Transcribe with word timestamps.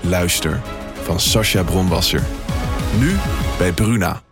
Luister 0.00 0.60
van 1.02 1.20
Sascha 1.20 1.62
Bronwasser. 1.62 2.22
Nu 3.00 3.16
bij 3.58 3.72
Bruna. 3.72 4.22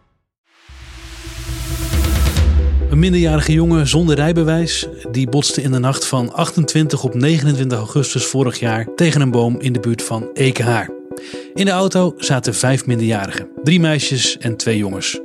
Een 2.90 2.98
minderjarige 2.98 3.52
jongen 3.52 3.86
zonder 3.86 4.16
rijbewijs 4.16 4.86
die 5.10 5.28
botste 5.28 5.62
in 5.62 5.72
de 5.72 5.78
nacht 5.78 6.06
van 6.06 6.32
28 6.32 7.04
op 7.04 7.14
29 7.14 7.78
augustus 7.78 8.26
vorig 8.26 8.58
jaar 8.58 8.86
tegen 8.94 9.20
een 9.20 9.30
boom 9.30 9.60
in 9.60 9.72
de 9.72 9.80
buurt 9.80 10.02
van 10.02 10.30
Ekenhaar. 10.34 10.90
In 11.54 11.64
de 11.64 11.70
auto 11.70 12.14
zaten 12.16 12.54
vijf 12.54 12.86
minderjarigen, 12.86 13.48
drie 13.62 13.80
meisjes 13.80 14.38
en 14.38 14.56
twee 14.56 14.76
jongens. 14.76 15.20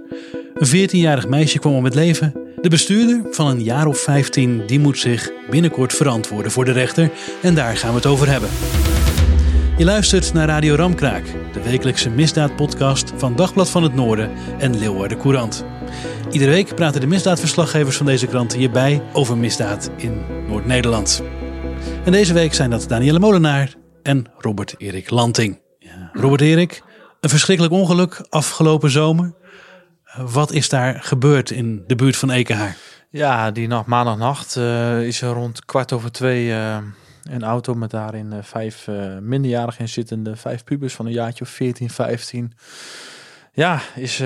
Een 0.53 0.89
14-jarig 0.89 1.27
meisje 1.27 1.59
kwam 1.59 1.73
om 1.73 1.83
het 1.83 1.95
leven. 1.95 2.33
De 2.61 2.69
bestuurder 2.69 3.33
van 3.33 3.47
een 3.47 3.63
jaar 3.63 3.87
of 3.87 3.99
15 3.99 4.63
die 4.67 4.79
moet 4.79 4.99
zich 4.99 5.31
binnenkort 5.49 5.93
verantwoorden 5.93 6.51
voor 6.51 6.65
de 6.65 6.71
rechter 6.71 7.11
en 7.41 7.55
daar 7.55 7.77
gaan 7.77 7.89
we 7.89 7.95
het 7.95 8.05
over 8.05 8.27
hebben. 8.27 8.49
Je 9.81 9.87
luistert 9.87 10.33
naar 10.33 10.47
Radio 10.47 10.75
Ramkraak, 10.75 11.25
de 11.53 11.61
wekelijkse 11.61 12.09
misdaadpodcast 12.09 13.13
van 13.15 13.35
Dagblad 13.35 13.69
van 13.69 13.83
het 13.83 13.93
Noorden 13.93 14.31
en 14.59 14.77
Leeuwarden 14.77 15.17
Courant. 15.17 15.65
Iedere 16.31 16.51
week 16.51 16.75
praten 16.75 17.01
de 17.01 17.07
misdaadverslaggevers 17.07 17.97
van 17.97 18.05
deze 18.05 18.27
kranten 18.27 18.59
hierbij 18.59 19.01
over 19.13 19.37
misdaad 19.37 19.89
in 19.95 20.25
Noord-Nederland. 20.47 21.23
En 22.05 22.11
deze 22.11 22.33
week 22.33 22.53
zijn 22.53 22.69
dat 22.69 22.85
Danielle 22.87 23.19
Molenaar 23.19 23.73
en 24.03 24.25
Robert 24.37 24.75
Erik 24.77 25.09
Lanting. 25.09 25.61
Ja, 25.79 26.09
Robert 26.13 26.41
Erik, 26.41 26.83
een 27.19 27.29
verschrikkelijk 27.29 27.73
ongeluk 27.73 28.25
afgelopen 28.29 28.89
zomer. 28.89 29.33
Wat 30.17 30.51
is 30.51 30.69
daar 30.69 30.99
gebeurd 31.03 31.51
in 31.51 31.83
de 31.87 31.95
buurt 31.95 32.15
van 32.15 32.29
Ekenhaar? 32.29 32.77
Ja, 33.09 33.51
die 33.51 33.67
nacht, 33.67 33.87
maandagnacht 33.87 34.55
uh, 34.55 35.01
is 35.01 35.21
er 35.21 35.29
rond 35.29 35.65
kwart 35.65 35.91
over 35.91 36.11
twee 36.11 36.47
uh, 36.47 36.77
een 37.23 37.43
auto 37.43 37.73
met 37.73 37.89
daarin 37.89 38.33
uh, 38.33 38.37
vijf 38.41 38.87
minderjarigen 39.21 39.81
in 39.81 39.89
zittende, 39.89 40.35
vijf 40.35 40.63
pubers 40.63 40.93
van 40.93 41.05
een 41.05 41.11
jaartje 41.11 41.43
of 41.43 41.49
14, 41.49 41.89
15. 41.89 42.53
Ja, 43.53 43.79
is 43.95 44.17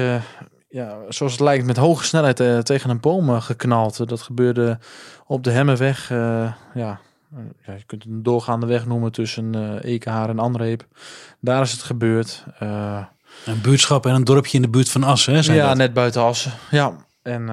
ja, 0.70 0.98
zoals 1.10 1.32
het 1.32 1.42
lijkt 1.42 1.66
met 1.66 1.78
hoge 1.78 2.04
snelheid 2.04 2.66
tegen 2.66 2.90
een 2.90 3.00
boom 3.00 3.42
geknald. 3.42 4.10
Dat 4.10 4.22
gebeurde 4.22 4.80
op 5.26 5.44
de 5.44 5.52
Hemmenweg. 5.52 6.10
ja, 6.10 6.58
ja, 6.74 7.74
je 7.74 7.84
kunt 7.86 8.04
het 8.04 8.12
een 8.12 8.24
doorgaande 8.24 8.66
weg 8.66 8.86
noemen 8.86 9.12
tussen 9.12 9.80
Ekenhaar 9.82 10.30
en 10.30 10.40
Andreep. 10.40 10.86
Daar 11.40 11.62
is 11.62 11.72
het 11.72 11.82
gebeurd. 11.82 12.44
Een 13.46 13.62
buurtschap 13.62 14.06
en 14.06 14.16
een 14.16 14.24
dorpje 14.24 14.56
in 14.56 14.62
de 14.62 14.70
buurt 14.70 14.90
van 14.90 15.04
Assen, 15.04 15.34
hè? 15.34 15.54
ja, 15.54 15.74
net 15.74 15.94
buiten 15.94 16.22
Assen. 16.22 16.52
Ja, 16.72 16.96
en 17.22 17.50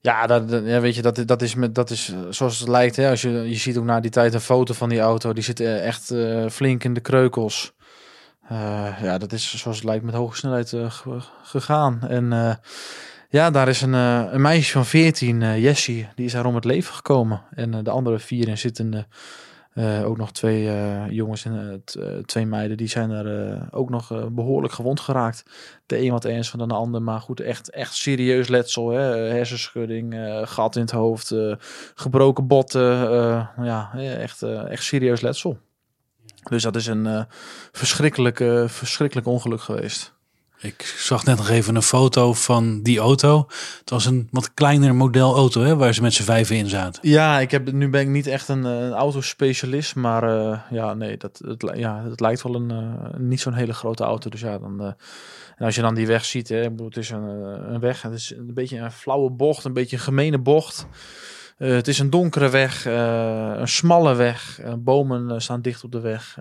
ja, 0.00 0.26
dat, 0.26 0.50
ja, 0.64 0.80
weet 0.80 0.94
je, 0.94 1.02
dat, 1.02 1.22
dat, 1.26 1.42
is 1.42 1.54
met, 1.54 1.74
dat 1.74 1.90
is 1.90 2.14
zoals 2.30 2.58
het 2.58 2.68
lijkt. 2.68 2.96
Hè? 2.96 3.10
Als 3.10 3.22
je, 3.22 3.30
je 3.30 3.54
ziet 3.54 3.76
ook 3.76 3.84
na 3.84 4.00
die 4.00 4.10
tijd 4.10 4.34
een 4.34 4.40
foto 4.40 4.74
van 4.74 4.88
die 4.88 5.00
auto. 5.00 5.32
Die 5.32 5.42
zit 5.42 5.60
uh, 5.60 5.86
echt 5.86 6.10
uh, 6.10 6.48
flink 6.48 6.84
in 6.84 6.94
de 6.94 7.00
kreukels. 7.00 7.72
ja, 9.02 9.18
dat 9.18 9.32
is 9.32 9.56
zoals 9.56 9.76
het 9.76 9.86
lijkt 9.86 10.04
met 10.04 10.14
hoge 10.14 10.36
snelheid 10.36 10.74
gegaan. 11.42 12.00
En 12.08 12.58
ja, 13.28 13.50
daar 13.50 13.68
is 13.68 13.80
een, 13.80 13.92
een 13.92 14.40
meisje 14.40 14.72
van 14.72 14.86
14, 14.86 15.60
Jessie, 15.60 16.08
die 16.14 16.26
is 16.26 16.32
daar 16.32 16.46
om 16.46 16.54
het 16.54 16.64
leven 16.64 16.94
gekomen. 16.94 17.42
En 17.50 17.84
de 17.84 17.90
andere 17.90 18.18
vier 18.18 18.48
in 18.48 18.58
zittende 18.58 19.06
uh, 19.74 20.06
ook 20.06 20.16
nog 20.16 20.32
twee 20.32 20.64
uh, 20.64 21.10
jongens 21.10 21.44
en 21.44 21.82
uh, 21.98 22.18
twee 22.18 22.46
meiden, 22.46 22.76
die 22.76 22.88
zijn 22.88 23.10
er 23.10 23.58
ook 23.70 23.90
nog 23.90 24.28
behoorlijk 24.32 24.74
gewond 24.74 25.00
geraakt. 25.00 25.42
De 25.86 26.02
een 26.02 26.10
wat 26.10 26.24
ernstiger 26.24 26.58
dan 26.58 26.68
de 26.68 26.74
ander, 26.74 27.02
maar 27.02 27.20
goed, 27.20 27.40
echt, 27.40 27.70
echt 27.70 27.94
serieus 27.94 28.48
letsel. 28.48 28.90
Hè? 28.90 29.00
hersenschudding, 29.00 30.16
gat 30.44 30.76
in 30.76 30.82
het 30.82 30.90
hoofd, 30.90 31.34
gebroken 31.94 32.46
botten. 32.46 32.82
ja, 33.62 33.90
echt, 33.94 34.42
echt 34.42 34.84
serieus 34.84 35.20
letsel. 35.20 35.58
Dus 36.50 36.62
dat 36.62 36.76
is 36.76 36.86
een 36.86 37.26
verschrikkelijk, 37.72 38.36
verschrikkelijk 38.66 39.26
ongeluk 39.26 39.60
geweest. 39.60 40.18
Ik 40.62 40.94
zag 40.98 41.24
net 41.24 41.36
nog 41.36 41.48
even 41.48 41.74
een 41.74 41.82
foto 41.82 42.32
van 42.32 42.82
die 42.82 42.98
auto. 42.98 43.46
Het 43.78 43.90
was 43.90 44.06
een 44.06 44.28
wat 44.30 44.54
kleiner 44.54 44.94
model 44.94 45.34
auto, 45.34 45.62
hè, 45.62 45.76
waar 45.76 45.94
ze 45.94 46.02
met 46.02 46.12
z'n 46.12 46.22
vijven 46.22 46.56
in 46.56 46.68
zaten. 46.68 47.08
Ja, 47.08 47.38
ik 47.38 47.50
heb, 47.50 47.72
nu 47.72 47.88
ben 47.88 48.00
ik 48.00 48.08
niet 48.08 48.26
echt 48.26 48.48
een, 48.48 48.64
een 48.64 48.92
autospecialist, 48.92 49.94
maar 49.94 50.24
uh, 50.24 50.60
ja, 50.70 50.94
nee, 50.94 51.16
dat, 51.16 51.40
het, 51.44 51.72
ja, 51.74 52.02
het 52.08 52.20
lijkt 52.20 52.42
wel 52.42 52.54
een, 52.54 52.72
uh, 52.72 53.18
niet 53.18 53.40
zo'n 53.40 53.54
hele 53.54 53.72
grote 53.74 54.04
auto. 54.04 54.30
Dus 54.30 54.40
ja, 54.40 54.58
dan, 54.58 54.80
en 55.56 55.66
als 55.66 55.74
je 55.74 55.80
dan 55.80 55.94
die 55.94 56.06
weg 56.06 56.24
ziet, 56.24 56.48
hè, 56.48 56.68
het 56.84 56.96
is 56.96 57.10
een, 57.10 57.28
een 57.72 57.80
weg, 57.80 58.02
het 58.02 58.12
is 58.12 58.34
een 58.36 58.54
beetje 58.54 58.78
een 58.78 58.92
flauwe 58.92 59.30
bocht, 59.30 59.64
een 59.64 59.72
beetje 59.72 59.96
een 59.96 60.02
gemene 60.02 60.38
bocht. 60.38 60.86
het 61.56 61.88
is 61.88 61.98
een 61.98 62.10
donkere 62.10 62.48
weg, 62.48 62.84
een 62.84 63.68
smalle 63.68 64.14
weg, 64.14 64.60
bomen 64.78 65.42
staan 65.42 65.62
dicht 65.62 65.84
op 65.84 65.92
de 65.92 66.00
weg. 66.00 66.38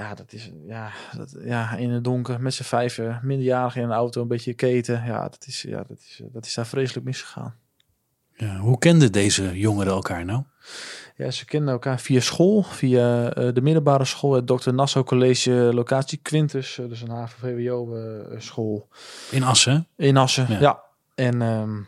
Ja, 0.00 0.14
dat 0.14 0.32
is 0.32 0.50
ja, 0.66 0.90
dat, 1.16 1.36
ja, 1.44 1.76
in 1.76 1.90
het 1.90 2.04
donker 2.04 2.40
met 2.40 2.54
z'n 2.54 2.62
vijven, 2.62 3.20
minderjarigen 3.22 3.82
in 3.82 3.88
een 3.88 3.94
auto, 3.94 4.22
een 4.22 4.28
beetje 4.28 4.54
keten. 4.54 5.04
Ja, 5.04 5.22
dat 5.22 5.44
is, 5.46 5.62
ja, 5.62 5.84
dat 5.88 5.98
is, 5.98 6.20
dat 6.32 6.46
is 6.46 6.54
daar 6.54 6.66
vreselijk 6.66 7.06
misgegaan. 7.06 7.54
Ja, 8.36 8.56
hoe 8.56 8.78
kenden 8.78 9.12
deze 9.12 9.58
jongeren 9.58 9.92
elkaar 9.92 10.24
nou? 10.24 10.42
Ja, 11.16 11.30
ze 11.30 11.44
kenden 11.44 11.72
elkaar 11.72 12.00
via 12.00 12.20
school, 12.20 12.62
via 12.62 13.36
uh, 13.38 13.54
de 13.54 13.60
middelbare 13.60 14.04
school, 14.04 14.32
het 14.32 14.46
Dr. 14.46 14.72
Nassau 14.72 15.04
College, 15.04 15.50
locatie 15.50 16.18
Quintus, 16.22 16.78
uh, 16.78 16.88
dus 16.88 17.00
een 17.00 17.10
HAVO-VWO 17.10 17.96
uh, 17.96 18.40
school. 18.40 18.88
In 19.30 19.42
Assen? 19.42 19.86
In 19.96 20.16
Assen, 20.16 20.46
ja. 20.48 20.60
ja. 20.60 20.82
En 21.14 21.40
um, 21.40 21.86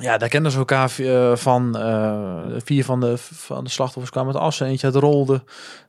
ja, 0.00 0.18
daar 0.18 0.28
kenden 0.28 0.52
ze 0.52 0.58
elkaar 0.58 0.94
uh, 0.98 1.36
van. 1.36 1.76
Uh, 1.76 2.42
vier 2.58 2.84
van 2.84 3.00
de, 3.00 3.14
van 3.18 3.64
de 3.64 3.70
slachtoffers 3.70 4.10
kwamen 4.10 4.32
met 4.32 4.42
assen, 4.42 4.66
eentje 4.66 4.86
uit 4.86 4.96
Rolde. 4.96 5.42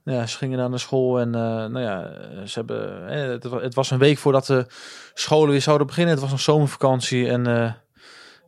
Ja, 0.04 0.26
ze 0.26 0.38
gingen 0.38 0.58
naar 0.58 0.72
de 0.72 0.78
school 0.78 1.20
en 1.20 1.28
uh, 1.28 1.34
nou 1.44 1.80
ja, 1.80 2.12
ze 2.46 2.60
hebben, 2.60 3.08
het, 3.32 3.44
het, 3.44 3.74
was 3.74 3.92
een 3.92 3.98
week 3.98 4.18
voordat 4.18 4.46
de 4.46 4.66
scholen 5.14 5.50
weer 5.50 5.62
zouden 5.62 5.88
beginnen. 5.88 6.14
Het 6.14 6.24
was 6.24 6.32
een 6.32 6.40
zomervakantie 6.40 7.30
en 7.30 7.44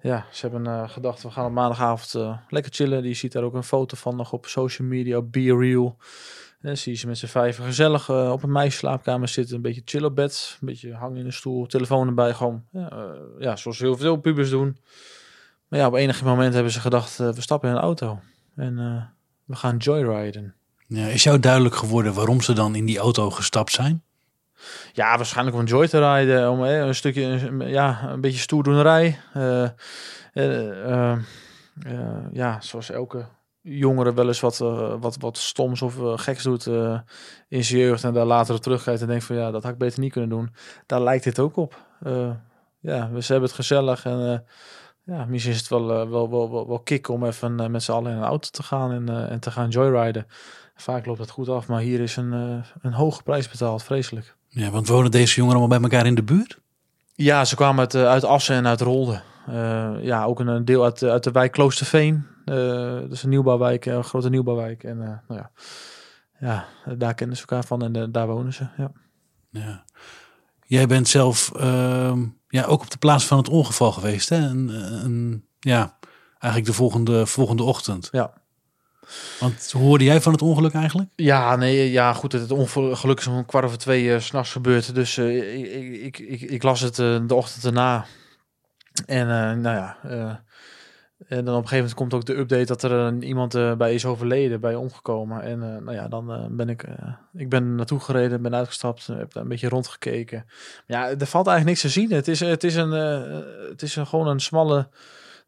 ja, 0.01 0.25
ze 0.31 0.47
hebben 0.47 0.89
gedacht, 0.89 1.23
we 1.23 1.31
gaan 1.31 1.45
op 1.45 1.51
maandagavond 1.51 2.37
lekker 2.49 2.71
chillen. 2.71 3.01
Die 3.01 3.13
ziet 3.13 3.31
daar 3.31 3.43
ook 3.43 3.53
een 3.53 3.63
foto 3.63 3.95
van 3.97 4.15
nog 4.15 4.33
op 4.33 4.45
social 4.45 4.87
media, 4.87 5.17
op 5.17 5.31
Be 5.31 5.57
Real. 5.57 5.97
En 6.61 6.77
zie 6.77 6.91
je 6.91 6.97
ze 6.97 7.07
met 7.07 7.17
z'n 7.17 7.25
vijf 7.25 7.57
gezellig 7.57 8.09
op 8.09 8.43
een 8.43 8.51
meisjeslaapkamer 8.51 9.27
zitten, 9.27 9.55
een 9.55 9.61
beetje 9.61 9.81
chill 9.85 10.03
op 10.03 10.15
bed, 10.15 10.57
een 10.61 10.67
beetje 10.67 10.93
hangen 10.93 11.17
in 11.17 11.25
de 11.25 11.31
stoel, 11.31 11.65
telefoon 11.65 12.07
erbij, 12.07 12.33
gewoon 12.33 12.63
ja, 12.71 13.15
ja 13.39 13.55
zoals 13.55 13.79
heel 13.79 13.97
veel 13.97 14.15
pubers 14.15 14.49
doen. 14.49 14.77
Maar 15.69 15.79
ja, 15.79 15.87
op 15.87 15.93
enig 15.93 16.23
moment 16.23 16.53
hebben 16.53 16.71
ze 16.71 16.79
gedacht, 16.79 17.19
uh, 17.19 17.29
we 17.29 17.41
stappen 17.41 17.69
in 17.69 17.75
een 17.75 17.81
auto 17.81 18.19
en 18.55 18.77
uh, 18.77 19.03
we 19.45 19.55
gaan 19.55 19.77
joyriden. 19.77 20.53
Ja, 20.87 21.05
is 21.05 21.23
jou 21.23 21.39
duidelijk 21.39 21.75
geworden 21.75 22.13
waarom 22.13 22.41
ze 22.41 22.53
dan 22.53 22.75
in 22.75 22.85
die 22.85 22.99
auto 22.99 23.29
gestapt 23.29 23.71
zijn? 23.71 24.03
Ja, 24.93 25.17
waarschijnlijk 25.17 25.57
om 25.57 25.65
joy 25.65 25.87
te 25.87 25.99
rijden, 25.99 26.51
om 26.51 26.65
eh, 26.65 26.77
een 26.77 26.95
stukje, 26.95 27.51
ja, 27.59 28.03
een 28.03 28.21
beetje 28.21 28.39
stoerdoenerij. 28.39 29.19
Uh, 29.35 29.69
ja, 32.31 32.61
zoals 32.61 32.89
elke 32.89 33.25
jongere 33.61 34.13
wel 34.13 34.27
eens 34.27 34.39
wat, 34.39 34.57
wat, 34.99 35.17
wat 35.19 35.37
stoms 35.37 35.81
of 35.81 35.95
geks 36.15 36.43
doet 36.43 36.65
in 37.47 37.63
zijn 37.63 37.79
jeugd 37.79 38.03
en 38.03 38.13
daar 38.13 38.25
later 38.25 38.59
terugkijkt 38.59 39.01
en 39.01 39.07
denkt 39.07 39.23
van 39.23 39.35
ja, 39.35 39.51
dat 39.51 39.63
had 39.63 39.71
ik 39.71 39.77
beter 39.77 39.99
niet 39.99 40.11
kunnen 40.11 40.29
doen. 40.29 40.53
Daar 40.85 41.01
lijkt 41.01 41.23
dit 41.23 41.39
ook 41.39 41.57
op. 41.57 41.85
ja, 42.79 43.09
we 43.11 43.21
ze 43.21 43.31
hebben 43.31 43.49
het 43.49 43.59
gezellig 43.59 44.05
en 44.05 44.45
ja, 45.09 45.25
misschien 45.25 45.53
is 45.53 45.59
het 45.59 45.67
wel, 45.67 45.81
uh, 45.81 46.09
wel, 46.09 46.29
wel, 46.29 46.51
wel, 46.51 46.67
wel 46.67 46.79
kick 46.79 47.07
om 47.07 47.25
even 47.25 47.61
uh, 47.61 47.67
met 47.67 47.83
z'n 47.83 47.91
allen 47.91 48.11
in 48.11 48.17
een 48.17 48.23
auto 48.23 48.49
te 48.51 48.63
gaan 48.63 48.91
en, 48.91 49.09
uh, 49.09 49.31
en 49.31 49.39
te 49.39 49.51
gaan 49.51 49.69
joyriden. 49.69 50.27
Vaak 50.75 51.05
loopt 51.05 51.19
het 51.19 51.29
goed 51.29 51.49
af, 51.49 51.67
maar 51.67 51.81
hier 51.81 51.99
is 51.99 52.15
een, 52.15 52.33
eh, 52.33 52.65
een 52.81 52.93
hoge 52.93 53.23
prijs 53.23 53.49
betaald. 53.49 53.83
Vreselijk. 53.83 54.35
Ja, 54.47 54.69
want 54.69 54.87
wonen 54.87 55.11
deze 55.11 55.35
jongeren 55.35 55.59
allemaal 55.59 55.79
bij 55.79 55.89
elkaar 55.89 56.05
in 56.05 56.15
de 56.15 56.23
buurt? 56.23 56.59
Ja, 57.15 57.45
ze 57.45 57.55
kwamen 57.55 57.79
uit, 57.79 57.93
eh, 57.93 58.05
uit 58.05 58.23
Assen 58.23 58.55
en 58.55 58.67
uit 58.67 58.81
Rolde. 58.81 59.21
Eh, 59.47 59.91
ja, 60.01 60.23
ook 60.25 60.39
een, 60.39 60.65
deel 60.65 60.83
uit, 60.83 61.03
uit 61.03 61.23
de 61.23 61.31
wijk 61.31 61.51
Kloosterveen. 61.51 62.27
Eh 62.45 62.99
dus 63.09 63.23
een 63.23 63.29
nieuwbouwwijk, 63.29 63.85
een 63.85 64.03
grote 64.03 64.29
nieuwbouwwijk. 64.29 64.83
En 64.83 65.01
eh, 65.01 65.07
nou 65.27 65.41
ja. 65.41 65.51
ja, 66.39 66.65
daar 66.95 67.13
kennen 67.13 67.37
ze 67.37 67.41
elkaar 67.41 67.63
van 67.63 67.83
en 67.83 67.95
eh, 67.95 68.03
daar 68.09 68.27
wonen 68.27 68.53
ze. 68.53 68.67
Ja. 68.77 68.91
Ja. 69.49 69.83
Jij 70.65 70.87
bent 70.87 71.07
zelf 71.07 71.51
ehm, 71.55 72.25
ja, 72.49 72.63
ook 72.63 72.81
op 72.81 72.91
de 72.91 72.97
plaats 72.97 73.25
van 73.25 73.37
het 73.37 73.49
ongeval 73.49 73.91
geweest, 73.91 74.29
hè? 74.29 74.37
Een, 74.37 74.67
een, 75.03 75.45
ja, 75.59 75.97
eigenlijk 76.39 76.65
de 76.65 76.77
volgende, 76.77 77.25
volgende 77.25 77.63
ochtend. 77.63 78.09
Ja. 78.11 78.33
Want 79.39 79.71
hoorde 79.71 80.03
jij 80.03 80.21
van 80.21 80.31
het 80.31 80.41
ongeluk 80.41 80.73
eigenlijk? 80.73 81.09
Ja, 81.15 81.55
nee, 81.55 81.91
ja, 81.91 82.13
goed. 82.13 82.31
Het 82.31 82.51
ongeluk 82.51 83.19
is 83.19 83.27
om 83.27 83.45
kwart 83.45 83.65
over 83.65 83.77
twee 83.77 84.03
uh, 84.03 84.19
s'nachts 84.19 84.51
gebeurd. 84.51 84.95
Dus 84.95 85.17
uh, 85.17 85.59
ik, 85.59 86.17
ik, 86.17 86.19
ik, 86.19 86.41
ik, 86.41 86.63
las 86.63 86.79
het 86.79 86.97
uh, 86.97 87.19
de 87.27 87.35
ochtend 87.35 87.65
erna. 87.65 88.05
En 89.05 89.27
nou 89.61 89.75
ja, 89.75 89.97
en 91.27 91.45
dan 91.45 91.55
op 91.55 91.61
een 91.61 91.67
gegeven 91.67 91.77
moment 91.77 91.93
komt 91.93 92.13
ook 92.13 92.25
de 92.25 92.37
update 92.37 92.65
dat 92.65 92.83
er 92.83 93.23
iemand 93.23 93.77
bij 93.77 93.93
is 93.93 94.05
overleden, 94.05 94.61
bij 94.61 94.75
omgekomen. 94.75 95.41
En 95.41 95.59
nou 95.59 95.93
ja, 95.93 96.07
dan 96.07 96.47
ben 96.51 96.69
ik, 96.69 96.85
ik 97.33 97.49
ben 97.49 97.75
naartoe 97.75 97.99
gereden, 97.99 98.41
ben 98.41 98.55
uitgestapt, 98.55 99.07
heb 99.07 99.33
daar 99.33 99.43
een 99.43 99.49
beetje 99.49 99.69
rondgekeken. 99.69 100.43
Maar 100.87 100.97
ja, 100.97 101.07
er 101.07 101.25
valt 101.25 101.47
eigenlijk 101.47 101.65
niks 101.65 101.81
te 101.81 101.99
zien. 101.99 102.11
Het 102.11 102.27
is, 102.27 102.39
het 102.39 102.63
is, 102.63 102.75
een, 102.75 102.91
het 103.69 103.81
is 103.81 103.95
gewoon 103.95 104.27
een 104.27 104.39
smalle 104.39 104.87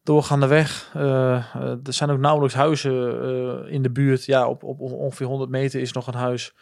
doorgaande 0.02 0.46
weg. 0.46 0.90
Er 0.94 1.80
zijn 1.82 2.10
ook 2.10 2.18
nauwelijks 2.18 2.54
huizen 2.54 3.68
in 3.68 3.82
de 3.82 3.90
buurt. 3.90 4.24
Ja, 4.24 4.48
op, 4.48 4.62
op, 4.62 4.80
ongeveer 4.80 5.26
100 5.26 5.50
meter 5.50 5.80
is 5.80 5.92
nog 5.92 6.06
een 6.06 6.14
huis. 6.14 6.54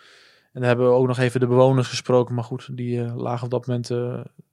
En 0.52 0.60
daar 0.60 0.68
hebben 0.68 0.86
we 0.86 0.92
ook 0.92 1.06
nog 1.06 1.18
even 1.18 1.40
de 1.40 1.46
bewoners 1.46 1.88
gesproken. 1.88 2.34
Maar 2.34 2.44
goed, 2.44 2.76
die 2.76 3.14
lagen 3.14 3.44
op 3.44 3.50
dat 3.50 3.66
moment... 3.66 3.90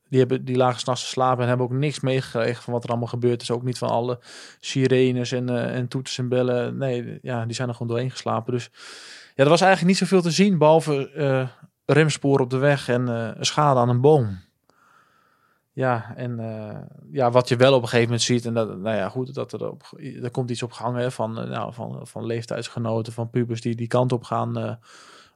die, 0.09 0.19
hebben, 0.19 0.45
die 0.45 0.55
lagen 0.55 0.79
s'nachts 0.79 1.03
te 1.03 1.09
slapen 1.09 1.41
en 1.41 1.47
hebben 1.47 1.65
ook 1.65 1.71
niks 1.71 1.99
meegekregen 1.99 2.63
van 2.63 2.73
wat 2.73 2.83
er 2.83 2.89
allemaal 2.89 3.07
gebeurd 3.07 3.41
is. 3.41 3.51
Ook 3.51 3.63
niet 3.63 3.77
van 3.77 3.89
alle 3.89 4.19
sirenes 4.59 5.31
en, 5.31 5.49
en 5.49 5.87
toeters 5.87 6.17
en 6.17 6.29
bellen. 6.29 6.77
Nee, 6.77 7.19
ja, 7.21 7.45
die 7.45 7.55
zijn 7.55 7.67
er 7.67 7.73
gewoon 7.73 7.91
doorheen 7.91 8.11
geslapen. 8.11 8.53
Dus 8.53 8.69
ja, 9.35 9.43
er 9.43 9.49
was 9.49 9.61
eigenlijk 9.61 9.91
niet 9.91 10.09
zoveel 10.09 10.21
te 10.21 10.31
zien, 10.31 10.57
behalve 10.57 11.49
remsporen 11.85 12.43
op 12.43 12.49
de 12.49 12.57
weg 12.57 12.89
en 12.89 13.35
schade 13.39 13.79
aan 13.79 13.89
een 13.89 14.01
boom. 14.01 14.39
Ja, 15.77 16.13
en 16.15 16.39
uh, 16.39 16.77
ja, 17.11 17.31
wat 17.31 17.47
je 17.47 17.55
wel 17.55 17.73
op 17.73 17.81
een 17.81 17.87
gegeven 17.87 18.05
moment 18.05 18.21
ziet, 18.21 18.45
en 18.45 18.53
dat, 18.53 18.77
nou 18.77 18.95
ja, 18.95 19.09
goed, 19.09 19.33
dat 19.33 19.53
er, 19.53 19.69
op, 19.69 19.97
er 20.21 20.31
komt 20.31 20.49
iets 20.49 20.63
op 20.63 20.71
gang 20.71 21.13
van, 21.13 21.41
uh, 21.43 21.49
nou, 21.49 21.73
van, 21.73 21.99
van 22.07 22.25
leeftijdsgenoten, 22.25 23.13
van 23.13 23.29
pubers 23.29 23.61
die 23.61 23.75
die 23.75 23.87
kant 23.87 24.11
op 24.11 24.23
gaan 24.23 24.59
uh, 24.59 24.71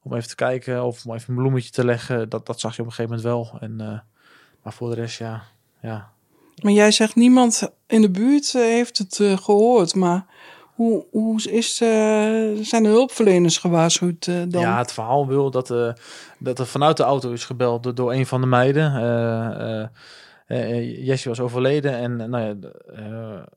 om 0.04 0.14
even 0.14 0.30
te 0.30 0.36
kijken 0.36 0.84
of 0.84 1.06
om 1.06 1.14
even 1.14 1.30
een 1.30 1.40
bloemetje 1.40 1.72
te 1.72 1.86
leggen. 1.86 2.30
Dat, 2.30 2.46
dat 2.46 2.60
zag 2.60 2.76
je 2.76 2.82
op 2.82 2.88
een 2.88 2.94
gegeven 2.94 3.18
moment 3.18 3.50
wel. 3.50 3.60
En, 3.60 4.04
maar 4.64 4.74
voor 4.74 4.90
de 4.90 4.96
rest, 4.96 5.18
ja, 5.18 5.44
ja. 5.82 6.10
Maar 6.62 6.72
jij 6.72 6.92
zegt 6.92 7.16
niemand 7.16 7.72
in 7.88 8.02
de 8.02 8.12
buurt 8.12 8.52
heeft 8.52 8.98
het 8.98 9.20
gehoord, 9.42 9.96
maar 9.96 10.26
hoe, 10.76 11.06
hoe 11.12 11.42
is, 11.50 11.76
zijn 11.76 12.84
de 12.84 12.90
hulpverleners 12.90 13.58
gewaarschuwd 13.58 14.26
dan? 14.26 14.62
Ja, 14.62 14.78
het 14.78 14.94
verhaal 14.94 15.28
wil 15.28 15.52
dat, 15.52 15.68
dat 16.38 16.60
er 16.60 16.68
vanuit 16.68 16.98
de 16.98 17.04
auto 17.04 17.32
is 17.32 17.46
gebeld 17.46 17.84
door, 17.84 17.96
door 17.96 18.14
een 18.14 18.26
van 18.26 18.42
de 18.42 18.48
meiden. 18.48 19.90
Uh, 20.52 21.06
Jesse 21.06 21.30
was 21.30 21.40
overleden 21.40 21.94
en 21.98 22.16
nou 22.30 22.44
ja, 22.44 22.56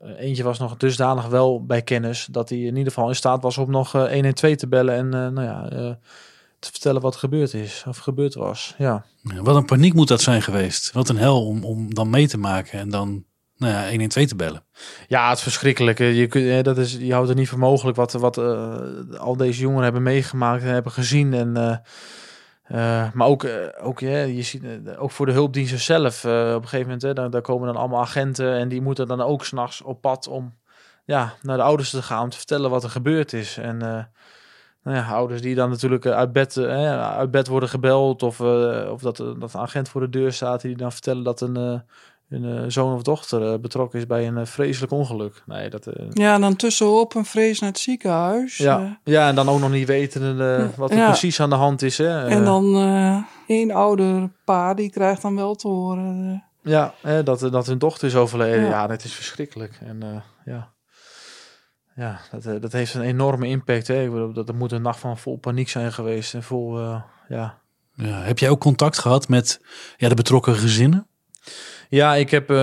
uh, 0.02 0.20
eentje 0.20 0.42
was 0.42 0.58
nog 0.58 0.76
dusdanig 0.76 1.26
wel 1.26 1.64
bij 1.64 1.82
kennis 1.82 2.28
dat 2.30 2.48
hij 2.48 2.58
in 2.58 2.76
ieder 2.76 2.92
geval 2.92 3.08
in 3.08 3.14
staat 3.14 3.42
was 3.42 3.58
om 3.58 3.70
nog 3.70 3.94
uh, 3.94 4.12
112 4.12 4.54
te 4.54 4.68
bellen 4.68 4.94
en 4.94 5.08
nou 5.08 5.42
ja, 5.42 5.68
te 6.64 6.70
vertellen 6.70 7.02
wat 7.02 7.16
gebeurd 7.16 7.54
is 7.54 7.84
of 7.88 7.98
gebeurd 7.98 8.34
was. 8.34 8.74
Ja. 8.78 9.04
ja. 9.22 9.42
Wat 9.42 9.56
een 9.56 9.64
paniek 9.64 9.94
moet 9.94 10.08
dat 10.08 10.20
zijn 10.20 10.42
geweest. 10.42 10.92
Wat 10.92 11.08
een 11.08 11.16
hel 11.16 11.46
om, 11.46 11.64
om 11.64 11.94
dan 11.94 12.10
mee 12.10 12.28
te 12.28 12.38
maken 12.38 12.78
en 12.78 12.90
dan 12.90 13.24
nou 13.56 13.72
ja, 13.72 13.88
112 13.88 14.26
te 14.28 14.36
bellen. 14.36 14.64
Ja, 15.08 15.28
het 15.28 15.36
is 15.36 15.42
verschrikkelijk. 15.42 15.98
Je, 15.98 16.26
kunt, 16.26 16.64
dat 16.64 16.78
is, 16.78 16.96
je 17.00 17.12
houdt 17.12 17.28
het 17.28 17.38
niet 17.38 17.48
voor 17.48 17.58
mogelijk 17.58 17.96
wat, 17.96 18.12
wat 18.12 18.38
al 19.18 19.36
deze 19.36 19.60
jongeren 19.60 19.84
hebben 19.84 20.02
meegemaakt 20.02 20.62
en 20.62 20.68
hebben 20.68 20.92
gezien 20.92 21.34
en 21.34 21.82
uh, 22.68 23.12
maar 23.12 23.26
ook, 23.26 23.44
uh, 23.44 23.52
ook, 23.80 24.00
ja, 24.00 24.18
je 24.18 24.42
ziet, 24.42 24.62
uh, 24.62 25.02
ook 25.02 25.10
voor 25.10 25.26
de 25.26 25.32
hulpdiensten 25.32 25.80
zelf. 25.80 26.24
op 26.24 26.30
een 26.30 26.62
gegeven 26.62 26.80
moment, 26.80 27.02
hè, 27.02 27.12
daar, 27.12 27.30
daar, 27.30 27.40
komen 27.40 27.66
dan 27.66 27.76
allemaal 27.76 28.00
agenten 28.00 28.54
en 28.54 28.68
die 28.68 28.80
moeten 28.80 29.06
dan 29.06 29.20
ook 29.20 29.44
s'nachts 29.44 29.82
op 29.82 30.00
pad 30.00 30.28
om 30.28 30.54
ja, 31.04 31.34
naar 31.42 31.56
de 31.56 31.62
ouders 31.62 31.90
te 31.90 32.02
gaan 32.02 32.22
om 32.22 32.30
te 32.30 32.36
vertellen 32.36 32.70
wat 32.70 32.84
er 32.84 32.90
gebeurd 32.90 33.32
is. 33.32 33.56
En 33.58 34.08
nou 34.84 34.96
ja, 34.96 35.08
ouders 35.08 35.40
die 35.40 35.54
dan 35.54 35.70
natuurlijk 35.70 36.06
uit 36.06 36.32
bed, 36.32 36.58
uit 36.58 37.30
bed 37.30 37.46
worden 37.46 37.68
gebeld 37.68 38.22
of, 38.22 38.40
of 38.90 39.00
dat, 39.00 39.16
dat 39.16 39.54
een 39.54 39.60
agent 39.60 39.88
voor 39.88 40.00
de 40.00 40.10
deur 40.10 40.32
staat 40.32 40.60
die 40.60 40.76
dan 40.76 40.92
vertellen 40.92 41.24
dat 41.24 41.40
een 41.40 41.82
een 42.30 42.72
zoon 42.72 42.94
of 42.94 43.02
dochter 43.02 43.60
betrokken 43.60 43.98
is 43.98 44.06
bij 44.06 44.26
een 44.26 44.46
vreselijk 44.46 44.92
ongeluk. 44.92 45.42
Nee, 45.46 45.70
dat, 45.70 45.88
ja, 46.10 46.34
en 46.34 46.40
dan 46.40 46.56
tussenop 46.56 47.14
een 47.14 47.24
vrees 47.24 47.60
naar 47.60 47.70
het 47.70 47.78
ziekenhuis. 47.78 48.56
Ja, 48.56 49.00
ja 49.04 49.28
en 49.28 49.34
dan 49.34 49.48
ook 49.48 49.60
nog 49.60 49.70
niet 49.70 49.86
weten 49.86 50.36
wat 50.76 50.90
er 50.90 50.96
ja. 50.96 51.06
precies 51.06 51.40
aan 51.40 51.50
de 51.50 51.56
hand 51.56 51.82
is. 51.82 51.98
Hè. 51.98 52.28
En 52.28 52.44
dan 52.44 53.26
één 53.46 53.70
ouder 53.70 54.30
pa, 54.44 54.74
die 54.74 54.90
krijgt 54.90 55.22
dan 55.22 55.36
wel 55.36 55.54
te 55.54 55.68
horen. 55.68 56.44
Ja, 56.62 56.94
hè, 57.00 57.22
dat, 57.22 57.40
dat 57.40 57.66
hun 57.66 57.78
dochter 57.78 58.08
is 58.08 58.16
overleden. 58.16 58.62
Ja, 58.62 58.68
ja 58.68 58.86
dat 58.86 59.04
is 59.04 59.14
verschrikkelijk. 59.14 59.78
En 59.86 60.22
ja, 60.44 60.72
ja 61.94 62.20
dat, 62.30 62.62
dat 62.62 62.72
heeft 62.72 62.94
een 62.94 63.02
enorme 63.02 63.46
impact. 63.46 63.86
Hè. 63.86 64.02
Ik 64.02 64.10
bedoel, 64.10 64.32
dat, 64.32 64.46
dat 64.46 64.56
moet 64.56 64.72
een 64.72 64.82
nacht 64.82 65.00
van 65.00 65.18
vol 65.18 65.36
paniek 65.36 65.68
zijn 65.68 65.92
geweest. 65.92 66.34
En 66.34 66.42
vol, 66.42 66.80
ja... 67.28 67.62
Ja, 67.96 68.20
heb 68.20 68.38
jij 68.38 68.48
ook 68.48 68.60
contact 68.60 68.98
gehad 68.98 69.28
met 69.28 69.60
ja, 69.96 70.08
de 70.08 70.14
betrokken 70.14 70.54
gezinnen? 70.54 71.06
Ja, 71.88 72.14
ik 72.14 72.30
heb 72.30 72.50
uh, 72.50 72.56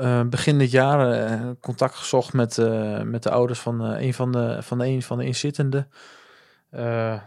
uh, 0.00 0.22
begin 0.22 0.58
dit 0.58 0.70
jaar 0.70 1.30
uh, 1.30 1.50
contact 1.60 1.94
gezocht 1.94 2.32
met, 2.32 2.56
met 3.04 3.22
de 3.22 3.30
ouders 3.30 3.60
van 3.60 3.80
een 3.80 4.14
van 4.14 4.32
de, 4.32 4.56
van 4.60 4.78
de, 4.78 4.86
een 4.86 5.02
van 5.02 5.18
de 5.18 5.24
inzittenden. 5.24 5.88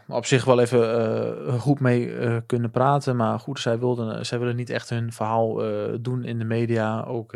op 0.08 0.26
zich 0.26 0.46
wel 0.46 0.60
even 0.60 1.60
goed 1.60 1.80
mee 1.80 2.16
kunnen 2.42 2.72
praten. 2.72 3.16
Maar 3.16 3.40
goed, 3.40 3.60
zij, 3.60 3.80
wilden, 3.80 4.26
zij 4.26 4.40
willen 4.40 4.56
niet 4.56 4.70
echt 4.70 4.90
hun 4.90 5.14
verhaal 5.14 5.62
doen 6.02 6.24
in 6.24 6.40
de 6.40 6.46
media. 6.46 7.04
Ook, 7.04 7.34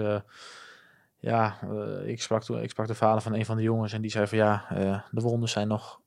ja, 1.28 1.60
ik, 2.06 2.22
sprak 2.22 2.44
toen, 2.44 2.62
ik 2.62 2.70
sprak 2.70 2.88
de 2.88 2.96
vader 2.96 3.22
van 3.22 3.34
een 3.34 3.46
van 3.46 3.58
de 3.58 3.64
jongens 3.64 3.94
en 3.94 4.02
die 4.02 4.12
zei 4.12 4.28
van 4.28 4.38
ja, 4.38 4.66
de 5.12 5.22
wonden 5.22 5.50
zijn 5.50 5.68
nog 5.68 6.00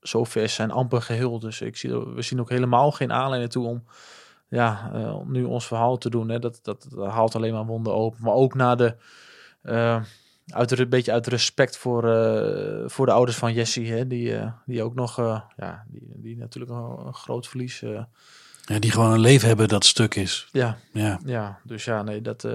zo 0.00 0.24
vers, 0.24 0.54
zijn 0.54 0.70
amper 0.70 1.02
geheel. 1.02 1.38
Dus 1.38 1.60
ik 1.60 1.76
zie, 1.76 1.98
we 1.98 2.22
zien 2.22 2.40
ook 2.40 2.50
helemaal 2.50 2.90
geen 2.90 3.12
aanleiding 3.12 3.52
toe 3.52 3.66
om 3.66 3.84
ja, 4.48 4.90
uh, 4.94 5.16
om 5.16 5.32
nu 5.32 5.44
ons 5.44 5.66
verhaal 5.66 5.98
te 5.98 6.10
doen, 6.10 6.28
hè, 6.28 6.38
dat, 6.38 6.58
dat, 6.62 6.86
dat, 6.90 7.10
haalt 7.10 7.34
alleen 7.34 7.52
maar 7.52 7.66
wonden 7.66 7.94
open. 7.94 8.22
Maar 8.22 8.34
ook 8.34 8.54
naar 8.54 8.76
de, 8.76 8.96
uit 10.46 10.78
een 10.78 10.88
beetje 10.88 11.12
uit 11.12 11.26
respect 11.26 11.76
voor, 11.76 12.02
voor 12.90 13.06
de 13.06 13.12
ouders 13.12 13.36
van 13.36 13.52
Jessie, 13.52 13.92
hè, 13.92 14.06
die, 14.06 14.38
die 14.66 14.82
ook 14.82 14.94
nog, 14.94 15.16
ja, 15.56 15.84
die, 15.88 16.12
die 16.16 16.36
natuurlijk 16.36 16.72
een, 16.72 17.06
een 17.06 17.14
groot 17.14 17.48
verlies. 17.48 17.80
ja, 17.80 18.08
die 18.78 18.90
gewoon 18.90 19.12
een 19.12 19.20
leven 19.20 19.48
hebben 19.48 19.68
dat 19.68 19.84
stuk 19.84 20.14
is. 20.14 20.48
Ja, 20.52 20.76
ja. 20.92 21.20
ja 21.24 21.60
dus 21.64 21.84
ja, 21.84 22.02
nee, 22.02 22.20
dat, 22.22 22.48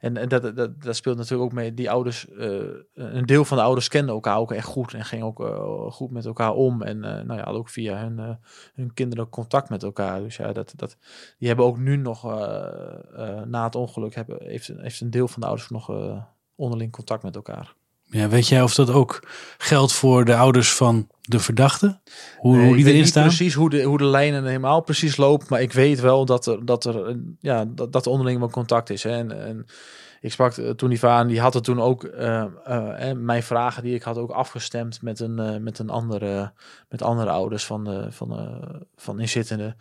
en 0.00 0.16
en 0.16 0.28
dat, 0.28 0.56
dat, 0.56 0.82
dat 0.82 0.96
speelt 0.96 1.16
natuurlijk 1.16 1.42
ook 1.42 1.52
mee. 1.52 1.74
Die 1.74 1.90
ouders, 1.90 2.28
uh, 2.28 2.62
een 2.94 3.26
deel 3.26 3.44
van 3.44 3.56
de 3.56 3.62
ouders 3.62 3.88
kenden 3.88 4.14
elkaar 4.14 4.38
ook 4.38 4.52
echt 4.52 4.66
goed 4.66 4.94
en 4.94 5.04
ging 5.04 5.22
ook 5.22 5.40
uh, 5.40 5.90
goed 5.90 6.10
met 6.10 6.24
elkaar 6.24 6.52
om. 6.52 6.82
En 6.82 7.00
nou 7.00 7.34
ja, 7.34 7.44
ook 7.44 7.68
via 7.68 7.96
hun, 7.96 8.38
hun 8.74 8.94
kinderen 8.94 9.28
contact 9.28 9.68
met 9.68 9.82
elkaar. 9.82 10.20
Dus 10.20 10.36
ja, 10.36 10.52
dat, 10.52 10.72
dat, 10.76 10.96
die 11.38 11.48
hebben 11.48 11.66
ook 11.66 11.78
nu 11.78 11.96
nog 11.96 12.22
na 13.44 13.64
het 13.64 13.74
ongeluk, 13.74 14.14
hebben, 14.14 14.36
heeft, 14.40 14.72
heeft 14.76 15.00
een 15.00 15.10
deel 15.10 15.28
van 15.28 15.40
de 15.40 15.46
ouders 15.46 15.70
nog 15.70 15.92
onderling 16.54 16.92
contact 16.92 17.22
met 17.22 17.36
elkaar. 17.36 17.74
Ja, 18.12 18.28
weet 18.28 18.48
jij 18.48 18.62
of 18.62 18.74
dat 18.74 18.90
ook 18.90 19.28
geldt 19.58 19.92
voor 19.92 20.24
de 20.24 20.36
ouders 20.36 20.74
van 20.74 21.08
de 21.20 21.38
verdachte? 21.38 22.00
Hoe, 22.38 22.56
nee, 22.56 22.66
hoe 22.66 22.76
die 22.76 22.86
erin 22.86 23.06
staan? 23.06 23.26
precies 23.26 23.54
hoe 23.54 23.70
de, 23.70 23.82
hoe 23.82 23.98
de 23.98 24.04
lijnen 24.04 24.44
helemaal 24.44 24.80
precies 24.80 25.16
loopt. 25.16 25.48
Maar 25.48 25.60
ik 25.60 25.72
weet 25.72 26.00
wel 26.00 26.24
dat 26.24 26.46
er, 26.46 26.64
dat 26.64 26.84
er, 26.84 27.16
ja, 27.40 27.64
dat, 27.64 27.92
dat 27.92 28.06
er 28.06 28.12
onderling 28.12 28.38
wel 28.38 28.50
contact 28.50 28.90
is. 28.90 29.02
Hè. 29.02 29.10
En, 29.10 29.46
en 29.46 29.66
ik 30.20 30.32
sprak 30.32 30.52
toen 30.52 30.88
die 30.88 30.98
vaan, 30.98 31.26
die 31.26 31.40
had 31.40 31.54
het 31.54 31.64
toen 31.64 31.80
ook, 31.80 32.04
uh, 32.04 32.44
uh, 32.68 33.12
mijn 33.12 33.42
vragen 33.42 33.82
die 33.82 33.94
ik 33.94 34.02
had 34.02 34.18
ook 34.18 34.30
afgestemd 34.30 35.02
met 35.02 35.20
een, 35.20 35.38
uh, 35.38 35.56
met 35.56 35.78
een 35.78 35.90
andere, 35.90 36.52
met 36.88 37.02
andere 37.02 37.30
ouders 37.30 37.64
van, 37.64 37.84
de, 37.84 38.06
van, 38.10 38.58
van 38.96 39.20
inzittenden. 39.20 39.76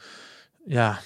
Ja, 0.66 1.00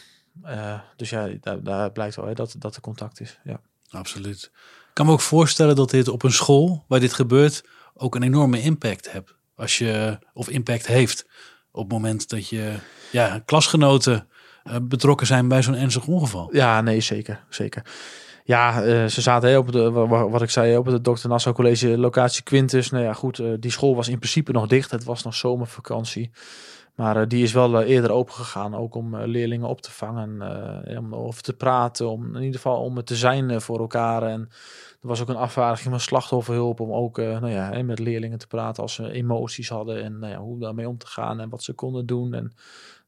dus 0.95 1.09
ja, 1.09 1.29
daar, 1.41 1.63
daar 1.63 1.91
blijkt 1.91 2.15
wel 2.15 2.25
hè, 2.25 2.33
dat, 2.33 2.55
dat 2.57 2.75
er 2.75 2.81
contact 2.81 3.19
is. 3.19 3.39
Ja. 3.43 3.59
Absoluut. 3.89 4.51
Kan 4.95 5.05
me 5.05 5.11
ook 5.11 5.21
voorstellen 5.21 5.75
dat 5.75 5.89
dit 5.89 6.07
op 6.07 6.23
een 6.23 6.31
school 6.31 6.85
waar 6.87 6.99
dit 6.99 7.13
gebeurt 7.13 7.63
ook 7.93 8.15
een 8.15 8.23
enorme 8.23 8.61
impact 8.61 9.11
hebt. 9.11 9.35
Als 9.55 9.77
je, 9.77 10.19
of 10.33 10.49
impact 10.49 10.87
heeft 10.87 11.27
op 11.71 11.83
het 11.83 11.91
moment 11.91 12.29
dat 12.29 12.49
je 12.49 12.73
ja, 13.11 13.41
klasgenoten 13.45 14.27
uh, 14.63 14.75
betrokken 14.81 15.27
zijn 15.27 15.47
bij 15.47 15.63
zo'n 15.63 15.75
ernstig 15.75 16.07
ongeval. 16.07 16.49
Ja, 16.51 16.81
nee, 16.81 17.01
zeker. 17.01 17.43
zeker. 17.49 17.85
Ja, 18.43 18.83
eh, 18.83 19.05
ze 19.05 19.21
zaten 19.21 19.49
hè, 19.49 19.57
op 19.57 19.71
de, 19.71 19.91
wa- 19.91 20.07
wa- 20.07 20.29
wat 20.29 20.41
ik 20.41 20.49
zei, 20.49 20.77
op 20.77 20.85
het 20.85 21.03
Dr. 21.03 21.27
Nassau 21.27 21.55
College 21.55 21.97
locatie 21.97 22.43
Quintus. 22.43 22.89
Nou 22.89 23.03
ja, 23.03 23.13
goed, 23.13 23.39
eh, 23.39 23.47
die 23.59 23.71
school 23.71 23.95
was 23.95 24.07
in 24.07 24.17
principe 24.17 24.51
nog 24.51 24.67
dicht. 24.67 24.91
Het 24.91 25.03
was 25.03 25.23
nog 25.23 25.35
zomervakantie. 25.35 26.31
Maar 26.95 27.21
eh, 27.21 27.27
die 27.27 27.43
is 27.43 27.53
wel 27.53 27.79
eh, 27.79 27.89
eerder 27.89 28.11
open 28.11 28.33
gegaan, 28.33 28.75
ook 28.75 28.95
om 28.95 29.15
eh, 29.15 29.27
leerlingen 29.27 29.67
op 29.67 29.81
te 29.81 29.91
vangen. 29.91 30.41
om 30.97 31.15
over 31.15 31.41
te 31.41 31.53
praten, 31.53 32.09
om 32.09 32.35
in 32.35 32.41
ieder 32.41 32.55
geval 32.55 32.81
om 32.81 32.97
het 32.97 33.05
te 33.05 33.15
zijn 33.15 33.61
voor 33.61 33.79
elkaar. 33.79 34.23
En 34.23 34.41
er 35.01 35.07
was 35.07 35.21
ook 35.21 35.29
een 35.29 35.35
afvaardiging 35.35 35.89
van 35.89 35.99
slachtofferhulp 35.99 36.79
om 36.79 36.91
ook 36.91 37.17
nou 37.17 37.49
ja, 37.49 37.83
met 37.83 37.99
leerlingen 37.99 38.37
te 38.37 38.47
praten 38.47 38.83
als 38.83 38.93
ze 38.93 39.11
emoties 39.11 39.69
hadden. 39.69 40.03
En 40.03 40.19
nou 40.19 40.31
ja, 40.31 40.39
hoe 40.39 40.59
daarmee 40.59 40.89
om 40.89 40.97
te 40.97 41.07
gaan 41.07 41.39
en 41.39 41.49
wat 41.49 41.63
ze 41.63 41.73
konden 41.73 42.05
doen. 42.05 42.33
En 42.33 42.53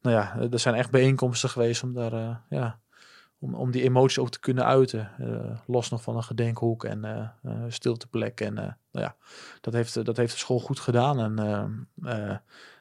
nou 0.01 0.15
ja, 0.15 0.49
er 0.51 0.59
zijn 0.59 0.75
echt 0.75 0.91
bijeenkomsten 0.91 1.49
geweest 1.49 1.83
om 1.83 1.93
daar 1.93 2.41
ja, 2.49 2.79
om, 3.39 3.55
om 3.55 3.71
die 3.71 3.83
emoties 3.83 4.19
ook 4.19 4.29
te 4.29 4.39
kunnen 4.39 4.65
uiten. 4.65 5.11
los 5.65 5.89
nog 5.89 6.01
van 6.01 6.15
een 6.15 6.23
gedenkhoek 6.23 6.83
en 6.83 7.03
eh 7.05 7.27
eh, 7.43 7.63
stilteplek. 7.67 8.41
En 8.41 8.53
nou 8.53 8.75
ja, 8.91 9.15
dat 9.61 9.73
heeft, 9.73 10.05
dat 10.05 10.17
heeft 10.17 10.31
de 10.31 10.39
school 10.39 10.59
goed 10.59 10.79
gedaan. 10.79 11.19
En 11.19 11.87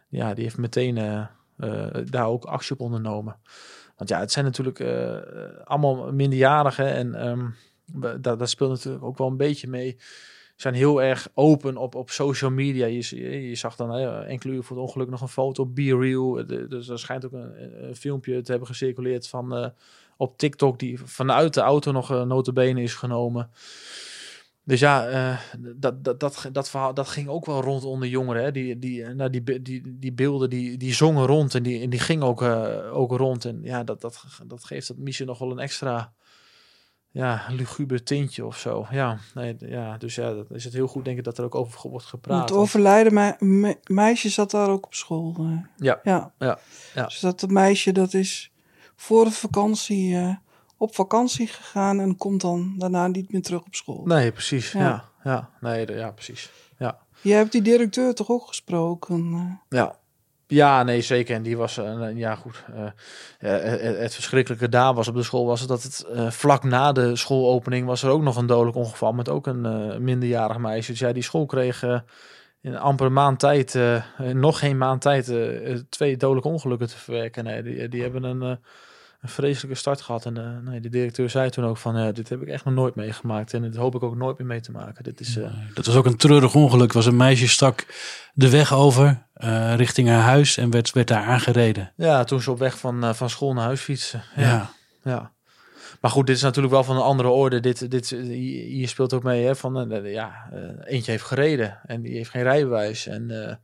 ja, 0.09 0.35
die 0.35 0.45
heeft 0.45 0.59
meteen 0.59 0.97
eh, 0.99 1.27
eh, 1.57 2.05
daar 2.05 2.27
ook 2.27 2.45
actie 2.45 2.73
op 2.73 2.81
ondernomen. 2.81 3.37
Want 3.97 4.11
ja, 4.11 4.21
het 4.21 4.33
zijn 4.33 4.45
natuurlijk 4.45 4.81
eh, 4.81 5.17
allemaal 5.65 6.13
minderjarigen. 6.13 6.93
En 6.93 7.15
ehm, 7.15 7.47
we- 7.85 8.21
daar, 8.21 8.39
daar 8.39 8.49
speelt 8.49 8.71
natuurlijk 8.71 9.05
ook 9.05 9.19
wel 9.19 9.27
een 9.27 9.37
beetje 9.37 9.69
mee. 9.69 9.97
Ze 9.99 10.63
zijn 10.63 10.75
heel 10.75 11.03
erg 11.03 11.29
open 11.35 11.77
op, 11.77 11.95
op 11.95 12.11
social 12.11 12.51
media. 12.51 12.87
Je, 12.87 13.49
je, 13.49 13.55
zag 13.55 13.77
dan 13.77 13.91
hè, 13.91 14.25
enkele 14.25 14.53
uur 14.53 14.63
voor 14.63 14.77
het 14.77 14.87
ongeluk 14.87 15.09
nog 15.09 15.21
een 15.21 15.29
foto 15.29 15.63
op 15.63 15.75
Be 15.75 15.97
Real. 15.99 16.47
Dus 16.47 16.89
er 16.89 16.99
schijnt 16.99 17.25
ook 17.25 17.33
een, 17.33 17.97
filmpje 17.97 18.43
te 18.43 18.51
hebben 18.51 18.69
gecirculeerd 18.69 19.29
van 19.29 19.73
op 20.17 20.39
TikTok 20.39 20.79
die 20.79 20.99
vanuit 21.05 21.55
de 21.55 21.61
auto 21.61 21.93
nog 21.93 22.13
uh, 22.13 22.23
notabene 22.23 22.83
is 22.83 22.95
genomen. 22.95 23.51
Dus 24.67 24.81
ja, 24.81 25.07
eh, 25.09 25.39
dat, 25.77 26.05
dat, 26.05 26.21
dat, 26.21 26.49
dat 26.53 26.71
verhaal 26.71 26.95
dat 26.95 27.09
ging 27.09 27.29
ook 27.29 27.47
wel 27.47 27.61
rond 27.63 27.85
onder 27.85 28.09
jongeren. 28.09 28.43
Hè. 28.43 28.53
Die, 28.53 28.79
die, 28.79 29.05
eh, 29.05 29.15
nou, 29.15 29.31
die, 29.31 29.63
die, 29.63 29.99
die 29.99 30.13
beelden 30.13 30.51
die, 30.51 30.77
die 30.77 30.95
zongen 30.95 31.27
rond 31.27 31.55
en 31.55 31.63
die, 31.63 31.83
en 31.83 31.91
die 31.91 31.99
gingen 31.99 32.27
ook, 32.27 32.43
eh, 32.43 32.97
ook 32.97 33.13
rond. 33.13 33.45
En 33.45 33.59
ja, 33.63 33.85
dat, 33.85 34.01
dat, 34.01 34.25
dat 34.47 34.65
geeft 34.65 34.89
dat 34.89 34.97
misschien 34.97 35.27
nog 35.27 35.39
wel 35.39 35.51
een 35.51 35.59
extra 35.59 36.13
ja, 37.11 37.47
luguber 37.51 38.03
tintje 38.03 38.47
of 38.47 38.59
zo. 38.59 38.87
Ja, 38.91 39.19
nee, 39.35 39.57
ja, 39.59 39.97
dus 39.99 40.15
ja, 40.15 40.33
dat 40.33 40.51
is 40.51 40.65
het 40.65 40.73
heel 40.73 40.87
goed 40.87 41.05
denk 41.05 41.19
ik 41.19 41.25
dat 41.25 41.39
er 41.39 41.45
ook 41.45 41.55
over 41.55 41.91
wordt 41.91 42.07
gepraat. 42.07 42.49
Het 42.49 42.59
overlijden 42.59 43.15
me- 43.15 43.37
me- 43.39 43.81
meisje 43.85 44.29
zat 44.29 44.51
daar 44.51 44.71
ook 44.71 44.87
op 44.87 44.95
school. 44.95 45.37
Ja. 45.77 46.01
ja. 46.03 46.33
Ja, 46.39 46.59
ja. 46.95 47.05
Dus 47.05 47.21
dat 47.21 47.49
meisje 47.49 47.93
dat 47.93 48.15
is 48.15 48.53
voor 48.97 49.25
de 49.25 49.31
vakantie 49.31 50.39
op 50.77 50.95
vakantie 50.95 51.47
gegaan 51.47 52.01
en 52.01 52.17
komt 52.17 52.41
dan 52.41 52.75
daarna 52.79 53.07
niet 53.07 53.33
meer 53.33 53.43
terug 53.43 53.61
op 53.61 53.75
school. 53.75 54.03
Nee, 54.05 54.33
precies. 54.33 54.73
Ja, 54.73 54.81
Ja. 54.81 55.05
ja, 55.25 55.51
nee, 55.61 55.93
ja, 55.97 56.11
precies. 56.11 56.51
Ja. 56.79 56.99
Jij 57.21 57.37
hebt 57.37 57.53
die 57.53 57.63
directeur 57.63 58.15
toch 58.15 58.31
ook 58.31 58.47
gesproken? 58.47 59.33
eh? 59.35 59.79
Ja. 59.79 59.97
Ja, 60.49 60.83
nee, 60.83 61.01
zeker. 61.01 61.35
En 61.37 61.43
die 61.43 61.57
was, 61.57 61.79
eh, 61.79 62.17
ja 62.17 62.35
goed, 62.35 62.65
eh, 62.75 62.87
eh, 63.57 63.81
het, 63.83 63.99
het 63.99 64.15
verschrikkelijke 64.15 64.69
daar 64.69 64.95
was 64.95 65.09
op 65.09 65.15
de 65.15 65.23
school 65.23 65.47
was 65.47 65.67
dat 65.67 65.83
het 65.83 66.05
vlak 66.35 66.65
na 66.65 66.93
de 66.93 67.17
schoolopening 67.17 67.87
was 67.87 68.03
er 68.03 68.11
ook 68.11 68.23
nog 68.23 68.37
een 68.37 68.47
dodelijk 68.47 68.77
ongeval 68.77 69.13
met 69.13 69.29
ook 69.29 69.47
een 69.47 69.67
eh, 69.67 69.99
minderjarig 69.99 70.59
meisje. 70.59 70.91
Dus 70.91 71.01
ja, 71.01 71.13
die 71.13 71.23
school 71.23 71.47
kreeg 71.47 71.83
in 72.61 72.77
amper 72.77 73.07
een 73.07 73.13
maand 73.13 73.39
tijd, 73.39 73.79
nog 74.33 74.59
geen 74.59 74.79
maand 74.79 75.01
tijd, 75.01 75.33
twee 75.89 76.17
dodelijke 76.17 76.49
ongelukken 76.49 76.89
te 76.89 76.97
verwerken. 76.97 77.45
Nee, 77.45 77.63
die, 77.63 77.89
die 77.89 78.03
hebben 78.03 78.23
een, 78.23 78.59
een 79.21 79.29
vreselijke 79.29 79.77
start 79.77 80.01
gehad. 80.01 80.27
En 80.27 80.37
eh, 80.37 80.71
nee, 80.71 80.81
de 80.81 80.89
directeur 80.89 81.31
zei 81.31 81.51
toen 81.51 81.65
ook 81.65 81.77
van, 81.77 81.97
eh, 81.97 82.13
dit 82.13 82.29
heb 82.29 82.43
ik 82.43 82.49
echt 82.49 82.65
nog 82.65 82.75
nooit 82.75 82.95
meegemaakt. 82.95 83.55
En 83.55 83.63
dit 83.63 83.77
hoop 83.77 83.95
ik 83.95 84.03
ook 84.03 84.17
nooit 84.17 84.39
meer 84.39 84.47
mee 84.47 84.61
te 84.61 84.71
maken. 84.71 85.05
Dit 85.05 85.21
is, 85.21 85.37
eh, 85.37 85.51
Dat 85.75 85.87
was 85.87 85.97
ook 85.97 86.07
een 86.07 86.17
treurig 86.17 86.55
ongeluk. 86.55 86.93
Was 86.93 87.07
een 87.07 87.17
meisje 87.17 87.49
stak 87.49 87.87
de 88.35 88.51
weg 88.51 88.75
over 88.75 89.25
richting 89.77 90.09
haar 90.09 90.23
huis 90.23 90.57
en 90.57 90.71
werd, 90.71 90.93
werd 90.93 91.09
daar 91.09 91.25
aangereden. 91.25 91.93
ja, 91.97 92.25
toen 92.25 92.41
ze 92.41 92.51
op 92.51 92.59
weg 92.59 92.79
van, 92.79 93.15
van 93.15 93.31
school 93.31 93.53
naar 93.53 93.65
huis 93.65 93.81
fietsen. 93.81 94.23
Ja. 94.37 94.71
Ja. 95.03 95.33
Maar 96.01 96.11
goed, 96.11 96.27
dit 96.27 96.37
is 96.37 96.43
natuurlijk 96.43 96.75
wel 96.75 96.85
van 96.85 96.97
een 96.97 97.03
andere 97.03 97.29
orde. 97.29 97.61
Dit, 97.61 97.91
dit, 97.91 98.09
hier 98.09 98.89
speelt 98.89 99.13
ook 99.13 99.23
mee 99.23 99.45
hè, 99.45 99.57
van, 99.57 100.03
ja, 100.05 100.51
eentje 100.85 101.11
heeft 101.11 101.25
gereden 101.25 101.79
en 101.87 102.03
die 102.03 102.17
heeft 102.17 102.31
geen 102.31 102.43
rijbewijs. 102.43 103.07
En 103.07 103.59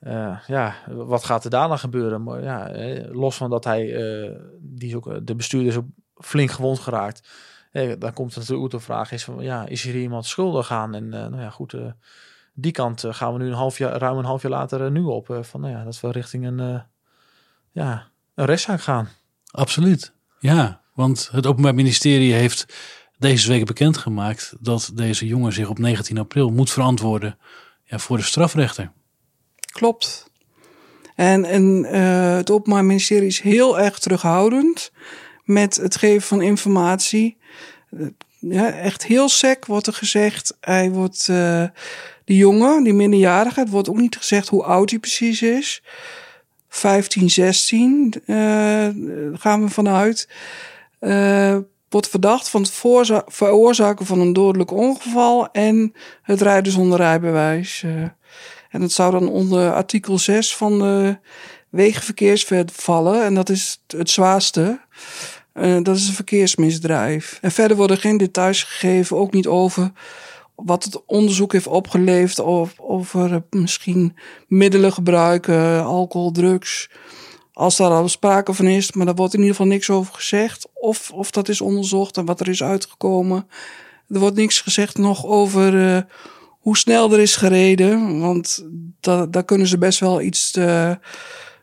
eh, 0.00 0.38
ja, 0.46 0.74
wat 0.86 1.24
gaat 1.24 1.44
er 1.44 1.50
daarna 1.50 1.76
gebeuren? 1.76 2.22
Maar 2.22 2.42
ja, 2.42 2.68
eh, 2.68 3.14
los 3.14 3.36
van 3.36 3.50
dat 3.50 3.64
hij, 3.64 3.94
eh, 3.94 4.40
die 4.60 4.88
is 4.88 4.94
ook, 4.94 5.26
de 5.26 5.34
bestuurder 5.34 5.68
is 5.68 5.76
ook 5.76 5.86
flink 6.14 6.50
gewond 6.50 6.78
geraakt. 6.78 7.28
Dan 7.98 8.12
komt 8.12 8.36
natuurlijk 8.36 8.70
de 8.70 8.80
vraag 8.80 9.12
is 9.12 9.24
van, 9.24 9.42
ja, 9.42 9.66
is 9.66 9.82
hier 9.82 9.96
iemand 9.96 10.26
schuldig 10.26 10.72
aan? 10.72 10.94
En 10.94 11.08
nou 11.08 11.40
ja, 11.40 11.50
goed, 11.50 11.74
die 12.54 12.72
kant 12.72 13.04
gaan 13.08 13.32
we 13.32 13.38
nu 13.38 13.46
een 13.46 13.52
half 13.52 13.78
jaar, 13.78 13.98
ruim 13.98 14.18
een 14.18 14.24
half 14.24 14.42
jaar 14.42 14.50
later 14.50 14.90
nu 14.90 15.02
op. 15.02 15.38
van, 15.40 15.60
nou 15.60 15.72
ja, 15.72 15.84
dat 15.84 16.00
we 16.00 16.10
richting 16.10 16.46
een, 16.46 16.82
ja, 17.72 18.08
een 18.34 18.44
rechtszaak 18.44 18.80
gaan. 18.80 19.08
Absoluut. 19.50 20.12
Ja, 20.38 20.80
want 20.94 21.28
het 21.32 21.46
Openbaar 21.46 21.74
Ministerie 21.74 22.32
heeft 22.32 22.66
deze 23.18 23.48
week 23.48 23.66
bekendgemaakt 23.66 24.54
dat 24.60 24.90
deze 24.94 25.26
jongen 25.26 25.52
zich 25.52 25.68
op 25.68 25.78
19 25.78 26.18
april 26.18 26.50
moet 26.50 26.70
verantwoorden 26.70 27.38
ja, 27.84 27.98
voor 27.98 28.16
de 28.16 28.22
strafrechter. 28.22 28.92
Klopt. 29.78 30.30
En, 31.14 31.44
en 31.44 31.84
eh, 31.84 32.36
het 32.36 32.50
Openbaar 32.50 32.84
Ministerie 32.84 33.28
is 33.28 33.40
heel 33.40 33.80
erg 33.80 33.98
terughoudend 33.98 34.92
met 35.44 35.76
het 35.76 35.96
geven 35.96 36.28
van 36.28 36.42
informatie. 36.42 37.36
Eh, 37.90 38.06
ja, 38.38 38.72
echt 38.72 39.06
heel 39.06 39.28
sec 39.28 39.64
wordt 39.64 39.86
er 39.86 39.92
gezegd. 39.92 40.56
Hij 40.60 40.90
wordt, 40.90 41.28
eh 41.28 41.64
die 42.24 42.36
jongen, 42.36 42.82
die 42.82 42.92
minderjarige, 42.92 43.60
het 43.60 43.70
wordt 43.70 43.88
ook 43.88 43.96
niet 43.96 44.16
gezegd 44.16 44.48
hoe 44.48 44.64
oud 44.64 44.90
hij 44.90 44.98
precies 44.98 45.42
is. 45.42 45.82
15, 46.68 47.30
16 47.30 48.14
eh, 48.26 48.36
gaan 49.32 49.64
we 49.64 49.68
vanuit. 49.68 50.28
Eh, 50.98 51.56
wordt 51.88 52.08
verdacht 52.08 52.48
van 52.48 52.62
het 52.62 52.72
veroorzaken 53.26 54.06
van 54.06 54.20
een 54.20 54.32
dodelijk 54.32 54.70
ongeval 54.70 55.48
en 55.52 55.92
het 56.22 56.40
rijden 56.40 56.72
zonder 56.72 56.98
rijbewijs. 56.98 57.84
En 58.68 58.80
dat 58.80 58.92
zou 58.92 59.12
dan 59.12 59.28
onder 59.28 59.72
artikel 59.72 60.18
6 60.18 60.56
van 60.56 60.78
de 60.78 61.18
wegenverkeerswet 61.68 62.72
vallen. 62.72 63.24
En 63.24 63.34
dat 63.34 63.48
is 63.48 63.82
het 63.86 64.10
zwaarste. 64.10 64.80
Eh, 65.52 65.78
dat 65.82 65.96
is 65.96 66.08
een 66.08 66.14
verkeersmisdrijf. 66.14 67.38
En 67.40 67.50
verder 67.50 67.76
worden 67.76 67.98
geen 67.98 68.16
details 68.16 68.62
gegeven, 68.62 69.16
ook 69.16 69.32
niet 69.32 69.46
over 69.46 69.92
wat 70.54 70.84
het 70.84 71.04
onderzoek 71.06 71.52
heeft 71.52 71.66
opgeleverd. 71.66 72.38
Of 72.38 72.74
over 72.76 73.42
misschien 73.50 74.16
middelen 74.46 74.92
gebruiken, 74.92 75.84
alcohol, 75.84 76.30
drugs. 76.30 76.90
Als 77.52 77.76
daar 77.76 77.90
al 77.90 78.08
sprake 78.08 78.54
van 78.54 78.66
is, 78.66 78.92
maar 78.92 79.06
daar 79.06 79.14
wordt 79.14 79.34
in 79.34 79.40
ieder 79.40 79.54
geval 79.54 79.70
niks 79.70 79.90
over 79.90 80.14
gezegd. 80.14 80.68
Of, 80.74 81.10
of 81.10 81.30
dat 81.30 81.48
is 81.48 81.60
onderzocht 81.60 82.16
en 82.16 82.24
wat 82.24 82.40
er 82.40 82.48
is 82.48 82.62
uitgekomen. 82.62 83.48
Er 84.08 84.18
wordt 84.18 84.36
niks 84.36 84.60
gezegd 84.60 84.98
nog 84.98 85.26
over 85.26 85.94
eh, 85.94 86.02
hoe 86.68 86.76
snel 86.76 87.12
er 87.12 87.18
is 87.20 87.36
gereden. 87.36 88.20
Want 88.20 88.64
da 89.00 89.26
daar 89.26 89.44
kunnen 89.44 89.66
ze 89.66 89.78
best 89.78 90.00
wel 90.00 90.20
iets 90.20 90.56
eh, 90.56 90.90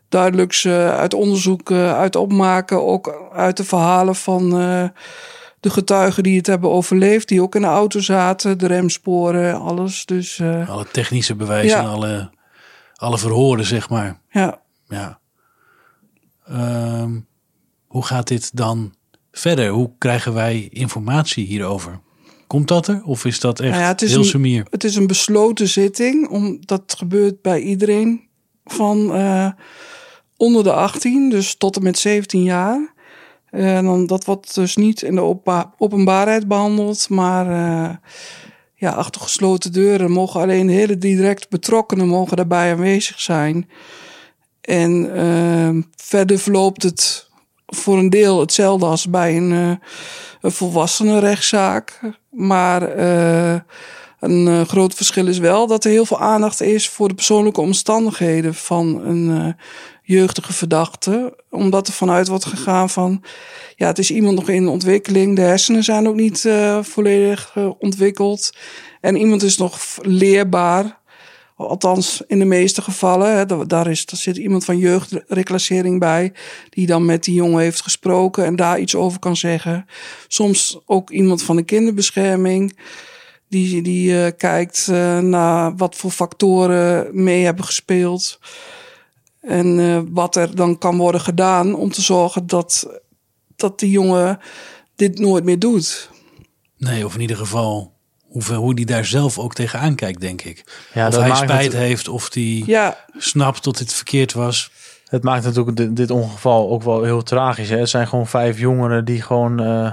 duidelijks 0.10 0.66
eh, 0.66 0.98
uit 0.98 1.14
onderzoek 1.14 1.72
eh, 1.72 1.94
uit 1.94 2.16
opmaken. 2.16 2.86
Ook 2.86 3.30
uit 3.34 3.58
de 3.58 3.64
verhalen 3.64 4.16
van 4.16 4.50
de 5.60 5.70
getuigen 5.70 6.24
die 6.24 6.38
het 6.38 6.48
hebben 6.48 6.70
overleefd. 6.72 7.28
Die 7.28 7.42
ook 7.42 7.56
in 7.56 7.62
de 7.62 7.68
auto 7.68 8.00
zaten, 8.00 8.58
de 8.58 8.68
remsporen, 8.68 9.60
alles. 9.60 10.06
Dus 10.06 10.42
Alle 10.68 10.88
technische 10.92 11.36
bewijzen 11.36 11.82
Ja. 11.82 11.88
alle, 11.88 12.30
alle 12.96 13.18
verhoren, 13.18 13.66
zeg 13.66 13.90
maar. 13.90 14.20
ja. 14.30 14.62
Ja. 14.88 15.20
Ehm, 16.48 17.20
hoe 17.88 18.06
gaat 18.06 18.28
dit 18.28 18.56
dan 18.56 18.94
verder? 19.32 19.70
Hoe 19.70 19.92
krijgen 19.98 20.34
wij 20.34 20.68
informatie 20.72 21.46
hierover? 21.46 22.00
Komt 22.48 22.68
dat 22.68 22.88
er? 22.88 23.02
Of 23.04 23.26
is 23.26 23.40
dat 23.40 23.60
echt 23.60 23.70
Nou 23.70 23.82
ja, 23.82 23.88
het 23.88 24.02
is 24.02 24.12
heel 24.12 24.42
een-? 24.42 24.68
Het 24.70 24.84
is 24.84 24.96
een 24.96 25.08
besloten 25.08 25.68
zitting. 25.68 26.30
Om, 26.30 26.58
dat 26.66 26.96
gebeurt 26.98 27.42
bij 27.42 27.62
iedereen 27.62 28.22
van 28.66 29.14
eh, 29.14 29.48
onder 30.38 30.64
de 30.64 30.72
18, 30.74 31.30
dus 31.30 31.56
tot 31.56 31.76
en 31.76 31.84
met 31.84 31.98
17 31.98 32.44
jaar. 32.44 32.94
En 33.50 33.86
dan, 33.86 34.06
dat 34.06 34.26
wordt 34.26 34.56
dus 34.56 34.76
niet 34.76 35.02
in 35.02 35.16
de 35.16 35.22
openba- 35.22 35.74
openbaarheid 35.78 36.48
behandeld, 36.48 37.10
maar 37.10 37.48
eh, 37.48 37.96
ja, 38.76 38.92
achter 38.92 39.22
gesloten 39.22 39.72
deuren 39.72 40.12
mogen 40.12 40.42
alleen 40.42 40.70
hele 40.70 40.98
direct 40.98 41.50
betrokkenen 41.50 42.08
mogen 42.08 42.38
daarbij 42.38 42.72
aanwezig 42.72 43.20
zijn. 43.20 43.70
En 44.62 45.16
eh, 45.16 45.84
verder 45.96 46.40
verloopt 46.40 46.84
het 46.84 47.25
voor 47.66 47.98
een 47.98 48.10
deel 48.10 48.40
hetzelfde 48.40 48.86
als 48.86 49.10
bij 49.10 49.38
een, 49.38 49.52
eh 49.52 49.88
een 50.42 50.52
volwassenenrechtszaak. 50.52 52.00
Maar 52.30 52.82
eh, 52.82 53.60
een 54.20 54.48
eh, 54.48 54.62
groot 54.62 54.94
verschil 54.94 55.28
is 55.28 55.38
wel 55.38 55.68
dat 55.68 55.84
er 55.84 55.92
heel 55.92 56.06
veel 56.06 56.20
aandacht 56.20 56.62
is 56.62 56.90
voor 56.90 57.08
de 57.08 57.14
persoonlijke 57.14 57.62
omstandigheden 57.62 58.54
van 58.54 59.02
een 59.06 59.56
jeugdige 60.02 60.54
verdachte. 60.54 61.44
Omdat 61.50 61.88
er 61.88 61.94
vanuit 61.94 62.28
wordt 62.28 62.46
gegaan 62.46 62.90
van, 62.90 63.24
ja, 63.76 63.88
het 63.88 64.00
is 64.00 64.12
iemand 64.12 64.36
nog 64.36 64.50
in 64.50 64.68
ontwikkeling. 64.68 65.36
De 65.36 65.42
hersenen 65.42 65.84
zijn 65.84 66.08
ook 66.08 66.16
niet 66.16 66.50
volledig 66.82 67.56
ontwikkeld. 67.80 68.58
En 69.02 69.16
iemand 69.16 69.44
is 69.44 69.58
nog 69.58 69.80
leerbaar. 70.02 71.04
Althans, 71.56 72.22
in 72.28 72.40
de 72.40 72.46
meeste 72.46 72.82
gevallen. 72.82 73.38
Hè, 73.38 73.66
daar, 73.68 73.88
is, 73.88 74.06
daar 74.06 74.20
zit 74.20 74.38
iemand 74.38 74.66
van 74.66 74.78
jeugdreclassering 74.78 76.00
bij. 76.00 76.34
Die 76.70 76.88
dan 76.88 77.06
met 77.06 77.24
die 77.24 77.34
jongen 77.34 77.62
heeft 77.62 77.82
gesproken 77.82 78.46
en 78.46 78.56
daar 78.56 78.80
iets 78.80 78.96
over 78.96 79.20
kan 79.20 79.36
zeggen. 79.36 79.86
Soms 80.28 80.80
ook 80.86 81.10
iemand 81.10 81.44
van 81.44 81.56
de 81.56 81.64
kinderbescherming. 81.64 82.78
Die, 83.48 83.82
die 83.82 84.12
uh, 84.12 84.28
kijkt 84.38 84.88
uh, 84.92 85.20
naar 85.20 85.76
wat 85.76 85.96
voor 85.96 86.12
factoren 86.12 87.24
mee 87.24 87.44
hebben 87.44 87.66
gespeeld. 87.66 88.40
En 89.42 89.80
uh, 89.80 90.02
wat 90.10 90.36
er 90.36 90.56
dan 90.56 90.78
kan 90.78 90.98
worden 90.98 91.22
gedaan 91.22 91.76
om 91.76 91.92
te 91.92 92.02
zorgen 92.02 92.48
dat, 92.48 93.02
dat 93.56 93.80
die 93.80 93.90
jongen 93.90 94.40
dit 94.96 95.20
nooit 95.20 95.44
meer 95.44 95.60
doet. 95.60 96.10
Nee, 96.78 97.06
of 97.06 97.16
in 97.16 97.22
ieder 97.22 97.38
geval 97.38 97.95
hoe, 98.36 98.56
hoe 98.56 98.76
die 98.76 98.86
daar 98.86 99.06
zelf 99.06 99.40
ook 99.40 99.54
tegenaan 99.54 99.96
kijkt, 99.96 100.22
denk 100.22 100.42
ik. 100.42 100.64
Ja, 100.94 101.08
of 101.08 101.18
hij 101.18 101.36
spijt 101.36 101.74
heeft, 101.74 102.08
of 102.08 102.30
die 102.30 102.64
ja. 102.66 102.98
snapt 103.18 103.64
dat 103.64 103.78
dit 103.78 103.94
verkeerd 103.94 104.34
was. 104.34 104.72
Het 105.06 105.24
maakt 105.24 105.44
natuurlijk 105.44 105.78
dit, 105.78 105.96
dit 105.96 106.12
ongeval 106.12 106.70
ook 106.70 106.84
wel 106.84 107.04
heel 107.04 107.24
tragisch. 107.24 107.70
Hè? 107.70 107.78
Het 107.78 107.90
zijn 107.90 108.08
gewoon 108.08 108.28
vijf 108.28 108.60
jongeren 108.60 109.06
die 109.06 109.22
gewoon 109.22 109.62
uh, 109.62 109.92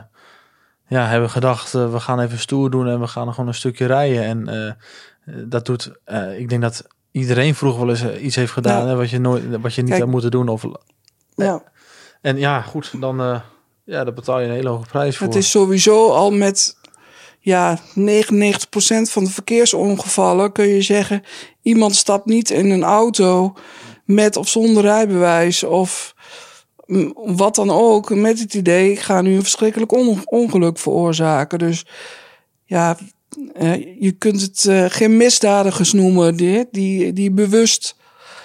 ja, 0.88 1.06
hebben 1.06 1.30
gedacht... 1.30 1.75
Uh, 1.75 1.92
we 1.92 2.00
gaan 2.00 2.20
even 2.20 2.38
stoer 2.38 2.70
doen 2.70 2.88
en 2.88 3.00
we 3.00 3.06
gaan 3.06 3.30
gewoon 3.30 3.49
een 3.49 3.54
stukje 3.54 3.87
rijden. 3.87 4.25
En 4.25 4.49
uh, 5.26 5.44
dat 5.49 5.66
doet... 5.66 5.92
ik 6.37 6.49
denk 6.49 6.62
dat 6.62 6.87
iedereen 7.11 7.54
vroeger 7.54 7.87
wel 7.87 7.94
eens 7.94 8.18
iets 8.18 8.37
heeft 8.37 8.52
gedaan... 8.52 8.88
Hè, 8.88 8.96
wat, 8.96 9.11
je 9.11 9.18
nooit, 9.18 9.61
wat 9.61 9.75
je 9.75 9.82
niet 9.82 9.99
had 9.99 10.08
moeten 10.08 10.30
doen. 10.30 10.49
Of, 10.49 10.64
ja. 11.34 11.62
En 12.20 12.38
ja, 12.38 12.61
goed, 12.61 13.00
dan... 13.00 13.42
ja, 13.84 14.04
daar 14.04 14.12
betaal 14.12 14.40
je 14.40 14.46
een 14.46 14.54
hele 14.54 14.68
hoge 14.68 14.88
prijs 14.88 15.16
voor. 15.16 15.26
Het 15.26 15.37
is 15.37 15.50
sowieso 15.50 16.11
al 16.11 16.30
met 16.30 16.76
ja, 17.44 17.78
99% 17.78 17.82
van 19.02 19.25
de 19.25 19.30
verkeersongevallen 19.30 20.52
kun 20.52 20.66
je 20.66 20.82
zeggen: 20.82 21.22
iemand 21.62 21.96
stapt 21.96 22.26
niet 22.26 22.50
in 22.50 22.70
een 22.70 22.82
auto 22.82 23.56
met 24.04 24.37
of 24.37 24.49
zonder 24.49 24.82
rijbewijs 24.82 25.62
of 25.62 26.14
wat 27.14 27.54
dan 27.54 27.70
ook, 27.70 28.14
met 28.14 28.38
het 28.38 28.54
idee: 28.54 28.90
ik 28.90 29.00
ga 29.00 29.20
nu 29.20 29.34
een 29.34 29.42
verschrikkelijk 29.42 29.92
ongeluk 30.25 30.78
veroorzaken. 30.78 31.58
Dus 31.58 31.87
ja, 32.64 32.96
eh, 33.54 34.00
je 34.00 34.12
kunt 34.12 34.40
het 34.40 34.64
uh, 34.68 34.84
geen 34.88 35.16
misdadigers 35.16 35.92
noemen 35.92 36.37
die, 36.37 36.66
die, 36.70 37.12
die 37.12 37.30
bewust 37.30 37.96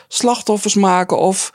slachtoffers 0.07 0.75
maken 0.75 1.17
of 1.17 1.53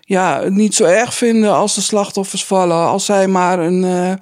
ja, 0.00 0.42
het 0.42 0.52
niet 0.54 0.74
zo 0.74 0.84
erg 0.84 1.14
vinden 1.14 1.52
als 1.52 1.74
de 1.74 1.80
slachtoffers 1.80 2.44
vallen, 2.44 2.86
als 2.86 3.04
zij 3.04 3.28
maar 3.28 3.58
een. 3.58 3.82
Uh, 3.82 4.12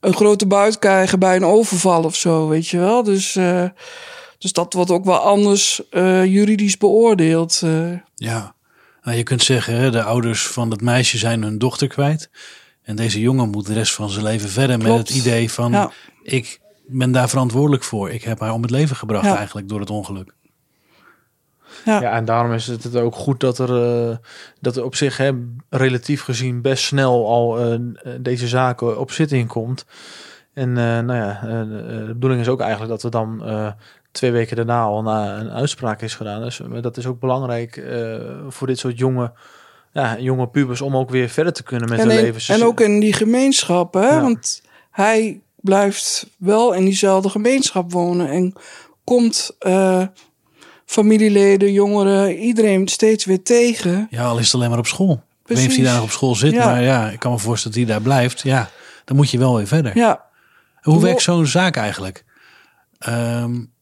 een 0.00 0.14
grote 0.14 0.46
buit 0.46 0.78
krijgen 0.78 1.18
bij 1.18 1.36
een 1.36 1.44
overval 1.44 2.04
of 2.04 2.16
zo, 2.16 2.48
weet 2.48 2.68
je 2.68 2.78
wel. 2.78 3.02
Dus, 3.02 3.36
uh, 3.36 3.64
dus 4.38 4.52
dat 4.52 4.72
wordt 4.72 4.90
ook 4.90 5.04
wel 5.04 5.18
anders 5.18 5.80
uh, 5.90 6.24
juridisch 6.24 6.76
beoordeeld. 6.76 7.60
Uh. 7.64 7.92
Ja, 8.14 8.54
nou, 9.02 9.16
je 9.16 9.22
kunt 9.22 9.42
zeggen, 9.42 9.92
de 9.92 10.02
ouders 10.02 10.46
van 10.46 10.70
dat 10.70 10.80
meisje 10.80 11.18
zijn 11.18 11.42
hun 11.42 11.58
dochter 11.58 11.88
kwijt. 11.88 12.30
En 12.82 12.96
deze 12.96 13.20
jongen 13.20 13.50
moet 13.50 13.66
de 13.66 13.72
rest 13.72 13.94
van 13.94 14.10
zijn 14.10 14.24
leven 14.24 14.48
verder 14.48 14.78
met 14.78 14.96
het 14.96 15.10
idee 15.10 15.50
van... 15.50 15.72
Ja. 15.72 15.90
ik 16.22 16.60
ben 16.86 17.12
daar 17.12 17.28
verantwoordelijk 17.28 17.84
voor. 17.84 18.10
Ik 18.10 18.22
heb 18.22 18.40
haar 18.40 18.52
om 18.52 18.62
het 18.62 18.70
leven 18.70 18.96
gebracht 18.96 19.24
ja. 19.24 19.36
eigenlijk 19.36 19.68
door 19.68 19.80
het 19.80 19.90
ongeluk. 19.90 20.34
Ja. 21.84 22.00
ja, 22.00 22.12
en 22.12 22.24
daarom 22.24 22.52
is 22.52 22.66
het 22.66 22.96
ook 22.96 23.14
goed 23.14 23.40
dat 23.40 23.58
er, 23.58 24.08
uh, 24.08 24.16
dat 24.60 24.76
er 24.76 24.84
op 24.84 24.94
zich 24.94 25.16
hè, 25.16 25.30
relatief 25.70 26.22
gezien 26.22 26.62
best 26.62 26.84
snel 26.84 27.28
al 27.28 27.72
uh, 27.72 27.78
deze 28.20 28.48
zaken 28.48 28.98
op 28.98 29.10
zitting 29.10 29.48
komt. 29.48 29.86
En 30.54 30.68
uh, 30.68 30.76
nou 30.76 31.14
ja, 31.14 31.40
de 32.04 32.12
bedoeling 32.12 32.40
is 32.40 32.48
ook 32.48 32.60
eigenlijk 32.60 32.90
dat 32.90 33.02
er 33.02 33.10
dan 33.10 33.42
twee 34.10 34.30
weken 34.30 34.56
daarna 34.56 34.82
al 34.82 35.02
na 35.02 35.38
een 35.38 35.50
uitspraak 35.50 36.02
is 36.02 36.14
gedaan. 36.14 36.42
Dus 36.42 36.60
dat 36.80 36.96
is 36.96 37.06
ook 37.06 37.20
belangrijk 37.20 37.84
voor 38.48 38.66
dit 38.66 38.78
soort 38.78 38.98
jonge, 38.98 39.32
ja, 39.92 40.18
jonge 40.18 40.48
pubers 40.48 40.80
om 40.80 40.96
ook 40.96 41.10
weer 41.10 41.28
verder 41.28 41.52
te 41.52 41.62
kunnen 41.62 41.88
met 41.88 41.98
en 41.98 42.08
hun 42.08 42.20
leven. 42.20 42.54
En 42.54 42.64
ook 42.64 42.80
in 42.80 43.00
die 43.00 43.12
gemeenschap, 43.12 43.94
hè? 43.94 44.08
Ja. 44.08 44.20
want 44.20 44.62
hij 44.90 45.40
blijft 45.56 46.26
wel 46.38 46.72
in 46.72 46.84
diezelfde 46.84 47.28
gemeenschap 47.28 47.92
wonen 47.92 48.28
en 48.28 48.52
komt 49.04 49.56
familieleden, 50.88 51.72
jongeren, 51.72 52.36
iedereen 52.36 52.88
steeds 52.88 53.24
weer 53.24 53.42
tegen. 53.42 54.06
Ja, 54.10 54.24
al 54.24 54.38
is 54.38 54.44
het 54.44 54.54
alleen 54.54 54.70
maar 54.70 54.78
op 54.78 54.86
school. 54.86 55.22
Precies. 55.42 55.64
Ik 55.64 55.70
weet 55.70 55.84
daar 55.84 55.94
nog 55.94 56.02
op 56.02 56.10
school 56.10 56.34
zit, 56.34 56.54
maar 56.54 56.82
ja, 56.82 57.10
ik 57.10 57.18
kan 57.18 57.32
me 57.32 57.38
voorstellen 57.38 57.76
dat 57.76 57.86
hij 57.86 57.94
daar 57.94 58.04
blijft. 58.04 58.42
Ja, 58.42 58.70
dan 59.04 59.16
moet 59.16 59.30
je 59.30 59.38
wel 59.38 59.56
weer 59.56 59.66
verder. 59.66 59.96
Ja. 59.96 60.24
Hoe 60.80 61.00
werkt 61.00 61.22
zo'n 61.22 61.46
zaak 61.46 61.76
eigenlijk? 61.76 62.24
Um, 63.08 63.72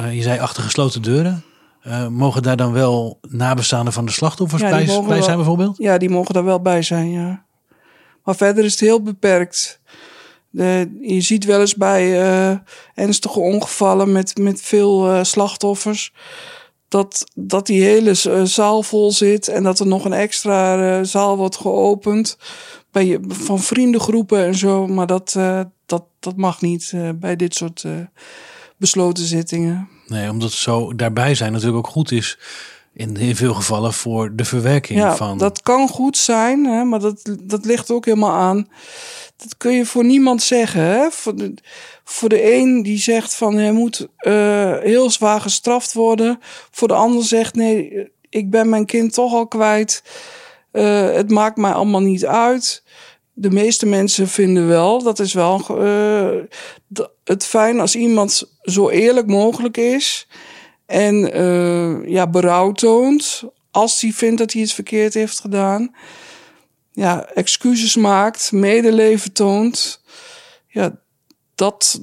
uh, 0.00 0.14
je 0.14 0.22
zei 0.22 0.38
achter 0.38 0.62
gesloten 0.62 1.02
deuren. 1.02 1.44
Uh, 1.86 2.06
mogen 2.06 2.42
daar 2.42 2.56
dan 2.56 2.72
wel 2.72 3.18
nabestaanden 3.28 3.92
van 3.92 4.04
de 4.04 4.12
slachtoffers 4.12 4.62
ja, 4.62 4.68
bij, 4.68 4.86
bij 4.86 4.86
zijn 4.86 5.26
wel, 5.26 5.36
bijvoorbeeld? 5.36 5.76
Ja, 5.78 5.98
die 5.98 6.10
mogen 6.10 6.34
daar 6.34 6.44
wel 6.44 6.60
bij 6.60 6.82
zijn, 6.82 7.10
ja. 7.10 7.44
Maar 8.24 8.36
verder 8.36 8.64
is 8.64 8.70
het 8.70 8.80
heel 8.80 9.02
beperkt. 9.02 9.79
De, 10.50 10.98
je 11.00 11.20
ziet 11.20 11.44
wel 11.44 11.60
eens 11.60 11.74
bij 11.74 12.22
uh, 12.22 12.58
ernstige 12.94 13.40
ongevallen 13.40 14.12
met, 14.12 14.38
met 14.38 14.60
veel 14.60 15.10
uh, 15.10 15.24
slachtoffers. 15.24 16.12
Dat, 16.88 17.24
dat 17.34 17.66
die 17.66 17.82
hele 17.82 18.14
zaal 18.46 18.82
vol 18.82 19.12
zit 19.12 19.48
en 19.48 19.62
dat 19.62 19.78
er 19.80 19.86
nog 19.86 20.04
een 20.04 20.12
extra 20.12 21.04
zaal 21.04 21.36
wordt 21.36 21.56
geopend. 21.56 22.38
Bij 22.90 23.06
je, 23.06 23.20
van 23.28 23.58
vriendengroepen 23.58 24.44
en 24.44 24.54
zo. 24.54 24.86
Maar 24.86 25.06
dat, 25.06 25.32
dat, 25.86 26.04
dat 26.20 26.36
mag 26.36 26.60
niet 26.60 26.92
bij 27.14 27.36
dit 27.36 27.54
soort 27.54 27.84
besloten 28.76 29.24
zittingen. 29.24 29.88
Nee, 30.06 30.30
omdat 30.30 30.52
zo 30.52 30.94
daarbij 30.94 31.34
zijn 31.34 31.52
natuurlijk 31.52 31.78
ook 31.86 31.92
goed 31.92 32.12
is 32.12 32.38
in, 33.00 33.16
in 33.16 33.36
veel 33.36 33.54
gevallen 33.54 33.92
voor 33.92 34.32
de 34.34 34.44
verwerking 34.44 34.98
ja, 34.98 35.16
van. 35.16 35.38
Dat 35.38 35.62
kan 35.62 35.88
goed 35.88 36.16
zijn, 36.16 36.64
hè, 36.64 36.84
maar 36.84 37.00
dat, 37.00 37.36
dat 37.42 37.64
ligt 37.64 37.90
ook 37.90 38.04
helemaal 38.04 38.34
aan. 38.34 38.68
Dat 39.36 39.56
kun 39.56 39.72
je 39.72 39.86
voor 39.86 40.04
niemand 40.04 40.42
zeggen. 40.42 40.82
Hè? 40.82 41.10
Voor, 41.10 41.36
de, 41.36 41.54
voor 42.04 42.28
de 42.28 42.54
een 42.54 42.82
die 42.82 42.98
zegt 42.98 43.34
van 43.34 43.56
hij 43.56 43.72
moet 43.72 44.08
uh, 44.20 44.78
heel 44.78 45.10
zwaar 45.10 45.40
gestraft 45.40 45.92
worden. 45.92 46.38
Voor 46.70 46.88
de 46.88 46.94
ander 46.94 47.24
zegt 47.24 47.54
nee, 47.54 48.10
ik 48.28 48.50
ben 48.50 48.68
mijn 48.68 48.86
kind 48.86 49.12
toch 49.12 49.32
al 49.32 49.46
kwijt. 49.46 50.02
Uh, 50.72 51.12
het 51.12 51.30
maakt 51.30 51.56
mij 51.56 51.72
allemaal 51.72 52.02
niet 52.02 52.26
uit. 52.26 52.82
De 53.32 53.50
meeste 53.50 53.86
mensen 53.86 54.28
vinden 54.28 54.68
wel, 54.68 55.02
dat 55.02 55.18
is 55.18 55.32
wel 55.32 55.64
uh, 55.70 57.04
het 57.24 57.44
fijn 57.44 57.80
als 57.80 57.96
iemand 57.96 58.58
zo 58.62 58.88
eerlijk 58.88 59.26
mogelijk 59.26 59.76
is. 59.76 60.26
En 60.90 61.40
uh, 61.40 62.08
ja, 62.08 62.26
berouw 62.26 62.72
toont 62.72 63.44
als 63.70 64.00
hij 64.00 64.12
vindt 64.12 64.38
dat 64.38 64.52
hij 64.52 64.62
iets 64.62 64.74
verkeerd 64.74 65.14
heeft 65.14 65.40
gedaan. 65.40 65.94
Ja, 66.92 67.24
excuses 67.24 67.96
maakt, 67.96 68.52
medeleven 68.52 69.32
toont. 69.32 70.02
Ja, 70.66 71.00
dat, 71.54 72.00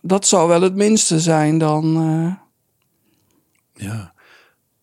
dat 0.00 0.26
zou 0.26 0.48
wel 0.48 0.62
het 0.62 0.74
minste 0.74 1.20
zijn 1.20 1.58
dan. 1.58 2.08
Uh... 2.08 2.34
Ja. 3.86 4.12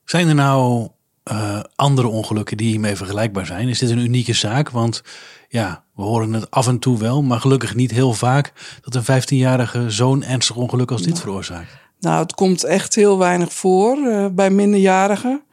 Zijn 0.06 0.28
er 0.28 0.36
nou 0.36 0.90
uh, 1.32 1.60
andere 1.76 2.08
ongelukken 2.08 2.58
die 2.58 2.70
hiermee 2.70 2.96
vergelijkbaar 2.96 3.46
zijn? 3.46 3.68
Is 3.68 3.80
dit 3.80 3.90
een 3.90 3.98
unieke 3.98 4.34
zaak? 4.34 4.70
Want 4.70 5.04
ja, 5.50 5.84
we 5.96 6.04
horen 6.04 6.34
het 6.34 6.52
af 6.52 6.68
en 6.68 6.80
toe 6.80 6.98
wel, 6.98 7.24
maar 7.24 7.40
gelukkig 7.40 7.76
niet 7.76 7.92
heel 7.92 8.14
vaak 8.14 8.54
dat 8.82 8.96
een 8.96 9.22
15-jarige 9.22 9.90
zo'n 9.90 10.24
ernstig 10.24 10.56
ongeluk 10.56 10.92
als 10.92 11.02
dit 11.02 11.10
nou. 11.10 11.22
veroorzaakt. 11.22 11.87
Nou, 12.00 12.22
het 12.22 12.36
komt 12.36 12.64
echt 12.64 12.96
heel 12.96 13.18
weinig 13.18 13.54
voor 13.54 13.98
uh, 13.98 14.26
bij 14.32 14.50
minderjarigen. 14.50 15.44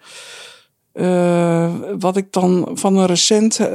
Uh, 0.94 1.74
wat 1.98 2.16
ik 2.16 2.33
dan 2.33 2.70
van 2.74 2.96
een 2.96 3.07
recente, 3.07 3.70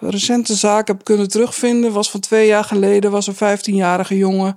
uh, 0.00 0.10
recente 0.10 0.54
zaak 0.54 0.86
heb 0.86 1.04
kunnen 1.04 1.28
terugvinden, 1.28 1.92
was 1.92 2.10
van 2.10 2.20
twee 2.20 2.46
jaar 2.46 2.64
geleden 2.64 3.10
was 3.10 3.26
een 3.26 3.58
15-jarige 3.58 4.16
jongen 4.16 4.56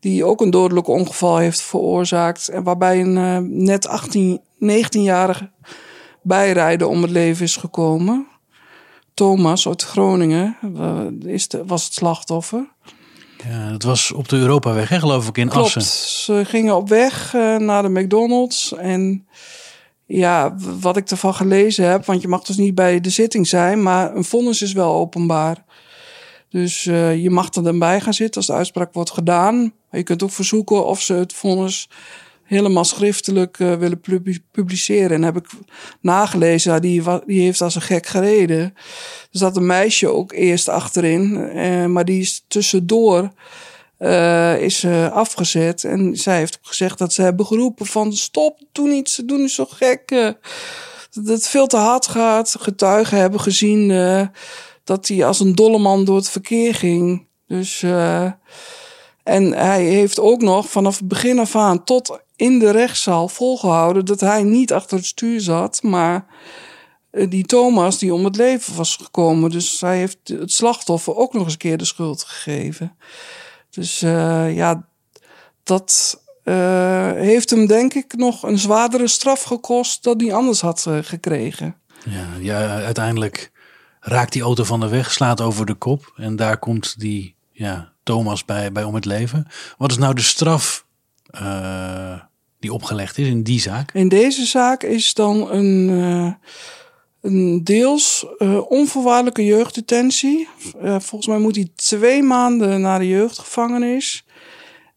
die 0.00 0.24
ook 0.24 0.40
een 0.40 0.50
dodelijk 0.50 0.88
ongeval 0.88 1.36
heeft 1.36 1.60
veroorzaakt. 1.60 2.48
En 2.48 2.62
waarbij 2.62 3.00
een 3.00 3.64
net 3.64 3.86
18, 3.86 4.40
19-jarige 4.64 5.50
bijrijder 6.22 6.86
om 6.86 7.02
het 7.02 7.10
leven 7.10 7.44
is 7.44 7.56
gekomen. 7.56 8.26
Thomas 9.14 9.68
uit 9.68 9.82
Groningen 9.82 10.56
is 11.24 11.48
de, 11.48 11.64
was 11.64 11.84
het 11.84 11.92
slachtoffer. 11.92 12.68
Ja, 13.48 13.70
dat 13.70 13.82
was 13.82 14.12
op 14.12 14.28
de 14.28 14.36
Europaweg, 14.36 14.88
hè, 14.88 14.98
geloof 14.98 15.28
ik, 15.28 15.38
in 15.38 15.48
Klopt. 15.48 15.76
Assen. 15.76 15.82
Ze 16.24 16.44
gingen 16.44 16.76
op 16.76 16.88
weg 16.88 17.34
uh, 17.34 17.56
naar 17.56 17.82
de 17.82 17.88
McDonald's. 17.88 18.74
En 18.74 19.26
ja, 20.06 20.56
wat 20.80 20.96
ik 20.96 21.10
ervan 21.10 21.34
gelezen 21.34 21.90
heb, 21.90 22.04
want 22.04 22.22
je 22.22 22.28
mag 22.28 22.42
dus 22.42 22.56
niet 22.56 22.74
bij 22.74 23.00
de 23.00 23.10
zitting 23.10 23.46
zijn, 23.46 23.82
maar 23.82 24.16
een 24.16 24.24
vonnis 24.24 24.62
is 24.62 24.72
wel 24.72 24.94
openbaar. 24.94 25.64
Dus 26.48 26.84
uh, 26.84 27.22
je 27.22 27.30
mag 27.30 27.54
er 27.54 27.62
dan 27.62 27.78
bij 27.78 28.00
gaan 28.00 28.14
zitten 28.14 28.36
als 28.36 28.46
de 28.46 28.52
uitspraak 28.52 28.92
wordt 28.92 29.10
gedaan. 29.10 29.72
Je 29.90 30.02
kunt 30.02 30.22
ook 30.22 30.30
verzoeken 30.30 30.86
of 30.86 31.00
ze 31.00 31.12
het 31.12 31.32
vonnis 31.32 31.88
helemaal 32.48 32.84
schriftelijk 32.84 33.58
uh, 33.58 33.74
willen 33.74 34.00
publiceren. 34.52 35.10
En 35.10 35.22
heb 35.22 35.36
ik 35.36 35.46
nagelezen, 36.00 36.82
die, 36.82 37.02
die 37.26 37.40
heeft 37.40 37.60
als 37.60 37.74
een 37.74 37.82
gek 37.82 38.06
gereden. 38.06 38.58
Er 38.58 38.74
zat 39.30 39.56
een 39.56 39.66
meisje 39.66 40.08
ook 40.08 40.32
eerst 40.32 40.68
achterin, 40.68 41.50
uh, 41.54 41.86
maar 41.86 42.04
die 42.04 42.20
is 42.20 42.44
tussendoor 42.48 43.30
uh, 43.98 44.60
is 44.60 44.86
afgezet. 45.12 45.84
En 45.84 46.16
zij 46.16 46.38
heeft 46.38 46.58
gezegd 46.62 46.98
dat 46.98 47.12
ze 47.12 47.22
hebben 47.22 47.46
geroepen 47.46 47.86
van 47.86 48.12
stop, 48.12 48.60
doe 48.72 48.88
niet, 48.88 49.10
ze 49.10 49.24
doen 49.24 49.40
niet 49.40 49.50
zo 49.50 49.66
gek. 49.70 50.08
dat 51.10 51.26
het 51.26 51.48
veel 51.48 51.66
te 51.66 51.76
hard 51.76 52.06
gaat. 52.06 52.56
Getuigen 52.58 53.18
hebben 53.18 53.40
gezien 53.40 53.88
dat 54.84 55.08
hij 55.08 55.24
als 55.24 55.40
een 55.40 55.54
dolle 55.54 55.78
man 55.78 56.04
door 56.04 56.16
het 56.16 56.30
verkeer 56.30 56.74
ging. 56.74 57.26
Dus... 57.46 57.84
En 59.28 59.52
hij 59.52 59.84
heeft 59.84 60.20
ook 60.20 60.42
nog 60.42 60.68
vanaf 60.68 60.98
het 60.98 61.08
begin 61.08 61.38
af 61.38 61.56
aan 61.56 61.84
tot 61.84 62.20
in 62.38 62.58
de 62.58 62.70
rechtszaal 62.70 63.28
volgehouden 63.28 64.04
dat 64.04 64.20
hij 64.20 64.42
niet 64.42 64.72
achter 64.72 64.96
het 64.96 65.06
stuur 65.06 65.40
zat, 65.40 65.82
maar 65.82 66.26
eh, 67.10 67.30
die 67.30 67.44
Thomas 67.44 67.98
die 67.98 68.14
om 68.14 68.24
het 68.24 68.36
leven 68.36 68.76
was 68.76 68.96
gekomen. 68.96 69.50
Dus 69.50 69.80
hij 69.80 69.98
heeft 69.98 70.18
het 70.24 70.52
slachtoffer 70.52 71.16
ook 71.16 71.32
nog 71.32 71.42
eens 71.42 71.52
een 71.52 71.58
keer 71.58 71.78
de 71.78 71.84
schuld 71.84 72.24
gegeven. 72.24 72.96
Dus 73.70 74.02
uh, 74.02 74.56
ja, 74.56 74.86
dat 75.62 76.20
uh, 76.44 77.12
heeft 77.12 77.50
hem 77.50 77.66
denk 77.66 77.94
ik 77.94 78.16
nog 78.16 78.42
een 78.42 78.58
zwaardere 78.58 79.08
straf 79.08 79.42
gekost 79.42 80.02
dan 80.02 80.18
hij 80.18 80.34
anders 80.34 80.60
had 80.60 80.86
gekregen. 81.02 81.76
Ja, 82.04 82.26
ja, 82.40 82.82
uiteindelijk 82.82 83.50
raakt 84.00 84.32
die 84.32 84.42
auto 84.42 84.64
van 84.64 84.80
de 84.80 84.88
weg, 84.88 85.12
slaat 85.12 85.40
over 85.40 85.66
de 85.66 85.74
kop 85.74 86.12
en 86.16 86.36
daar 86.36 86.58
komt 86.58 87.00
die 87.00 87.34
ja, 87.52 87.92
Thomas 88.02 88.44
bij, 88.44 88.72
bij 88.72 88.84
om 88.84 88.94
het 88.94 89.04
leven. 89.04 89.46
Wat 89.78 89.90
is 89.90 89.98
nou 89.98 90.14
de 90.14 90.22
straf 90.22 90.86
die 92.58 92.72
opgelegd 92.72 93.18
is 93.18 93.26
in 93.26 93.42
die 93.42 93.60
zaak? 93.60 93.92
In 93.92 94.08
deze 94.08 94.46
zaak 94.46 94.82
is 94.82 95.14
dan 95.14 95.50
een, 95.50 95.88
uh, 95.88 96.32
een 97.20 97.64
deels 97.64 98.26
uh, 98.38 98.70
onvoorwaardelijke 98.70 99.44
jeugddetentie. 99.44 100.48
volgens 100.80 101.26
mij 101.26 101.38
moet 101.38 101.56
hij 101.56 101.68
twee 101.74 102.22
maanden 102.22 102.80
naar 102.80 102.98
de 102.98 103.08
jeugdgevangenis. 103.08 104.24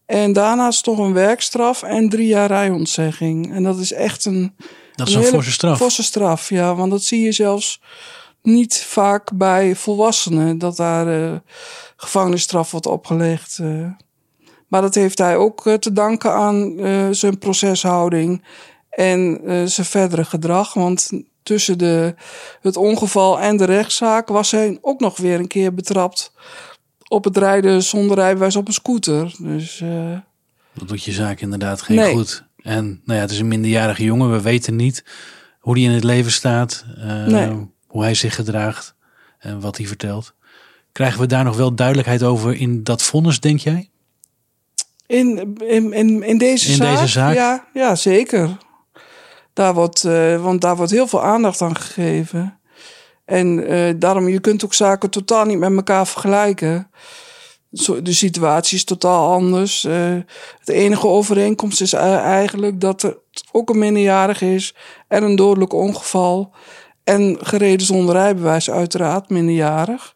En 0.06 0.32
daarnaast 0.32 0.84
toch 0.84 0.98
een 0.98 1.12
werkstraf 1.12 1.82
en 1.82 2.08
drie 2.08 2.26
jaar 2.26 2.50
rijontzegging. 2.62 3.54
En 3.54 3.62
dat 3.62 3.78
is 3.78 3.92
echt 3.92 4.24
een. 4.24 4.56
Dat 4.94 5.08
is 5.08 5.14
een, 5.14 5.20
een 5.20 5.26
forse 5.26 5.52
straf. 5.52 5.78
Forse 5.78 6.02
straf, 6.02 6.48
ja. 6.48 6.74
Want 6.74 6.90
dat 6.90 7.02
zie 7.02 7.20
je 7.20 7.32
zelfs 7.32 7.80
niet 8.42 8.78
vaak 8.78 9.36
bij 9.36 9.76
volwassenen. 9.76 10.58
Dat 10.58 10.76
daar 10.76 11.42
gevangenisstraf 11.96 12.70
wordt 12.70 12.86
opgelegd. 12.86 13.58
Maar 14.72 14.80
dat 14.82 14.94
heeft 14.94 15.18
hij 15.18 15.36
ook 15.36 15.66
uh, 15.66 15.74
te 15.74 15.92
danken 15.92 16.32
aan 16.32 16.78
uh, 16.78 17.08
zijn 17.10 17.38
proceshouding 17.38 18.44
en 18.90 19.40
zijn 19.68 19.86
verdere 19.86 20.24
gedrag. 20.24 20.74
Want 20.74 21.10
tussen 21.42 21.78
de, 21.78 22.14
het 22.60 22.76
ongeval 22.76 23.40
en 23.40 23.56
de 23.56 23.64
rechtszaak 23.64 24.28
was 24.28 24.50
hij 24.50 24.78
ook 24.80 25.00
nog 25.00 25.16
weer 25.16 25.38
een 25.38 25.46
keer 25.46 25.74
betrapt 25.74 26.32
op 27.08 27.24
het 27.24 27.36
rijden 27.36 27.82
zonder 27.82 28.16
rijbewijs 28.16 28.56
op 28.56 28.66
een 28.66 28.72
scooter. 28.72 29.34
Dus, 29.38 29.82
dat 30.74 30.88
doet 30.88 31.04
je 31.04 31.12
zaak 31.12 31.40
inderdaad 31.40 31.82
geen 31.82 31.96
nee. 31.96 32.14
goed. 32.14 32.44
En 32.56 32.84
nou 33.04 33.18
ja, 33.18 33.24
het 33.24 33.30
is 33.30 33.38
een 33.38 33.48
minderjarige 33.48 34.04
jongen. 34.04 34.30
We 34.30 34.40
weten 34.40 34.76
niet 34.76 35.04
hoe 35.58 35.74
hij 35.74 35.82
in 35.82 35.90
het 35.90 36.04
leven 36.04 36.32
staat, 36.32 36.84
nee. 37.26 37.68
hoe 37.86 38.02
hij 38.02 38.14
zich 38.14 38.34
gedraagt 38.34 38.94
en 39.38 39.60
wat 39.60 39.76
hij 39.76 39.86
vertelt. 39.86 40.34
Krijgen 40.92 41.20
we 41.20 41.26
daar 41.26 41.44
nog 41.44 41.56
wel 41.56 41.74
duidelijkheid 41.74 42.22
over 42.22 42.54
in 42.54 42.82
dat 42.82 43.02
vonnis, 43.02 43.40
denk 43.40 43.58
jij? 43.58 43.90
In, 45.12 45.56
in, 45.66 45.92
in, 45.92 46.22
in, 46.22 46.38
deze, 46.38 46.70
in 46.70 46.76
zaak? 46.76 46.96
deze 46.96 47.06
zaak? 47.06 47.34
Ja, 47.34 47.64
ja 47.72 47.94
zeker. 47.94 48.56
Daar 49.52 49.74
wordt, 49.74 50.04
uh, 50.04 50.42
want 50.42 50.60
daar 50.60 50.76
wordt 50.76 50.92
heel 50.92 51.06
veel 51.06 51.22
aandacht 51.22 51.60
aan 51.60 51.76
gegeven. 51.76 52.58
En 53.24 53.72
uh, 53.72 53.94
daarom, 53.96 54.28
je 54.28 54.40
kunt 54.40 54.64
ook 54.64 54.74
zaken 54.74 55.10
totaal 55.10 55.44
niet 55.44 55.58
met 55.58 55.76
elkaar 55.76 56.06
vergelijken. 56.06 56.90
De 58.02 58.12
situatie 58.12 58.76
is 58.76 58.84
totaal 58.84 59.32
anders. 59.32 59.84
Uh, 59.84 59.92
de 60.64 60.72
enige 60.72 61.06
overeenkomst 61.06 61.80
is 61.80 61.92
eigenlijk 61.92 62.80
dat 62.80 63.02
het 63.02 63.16
ook 63.52 63.70
een 63.70 63.78
minderjarig 63.78 64.40
is 64.40 64.74
en 65.08 65.22
een 65.22 65.36
dodelijk 65.36 65.72
ongeval. 65.72 66.54
En 67.04 67.38
gereden 67.40 67.86
zonder 67.86 68.14
rijbewijs, 68.14 68.70
uiteraard, 68.70 69.28
minderjarig. 69.28 70.14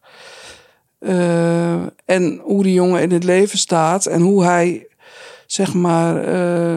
Uh, 1.01 1.83
en 2.05 2.41
hoe 2.43 2.63
die 2.63 2.73
jongen 2.73 3.03
in 3.03 3.11
het 3.11 3.25
leven 3.25 3.59
staat 3.59 4.07
en 4.07 4.21
hoe 4.21 4.45
hij, 4.45 4.89
zeg 5.47 5.75
maar, 5.75 6.29
uh, 6.29 6.75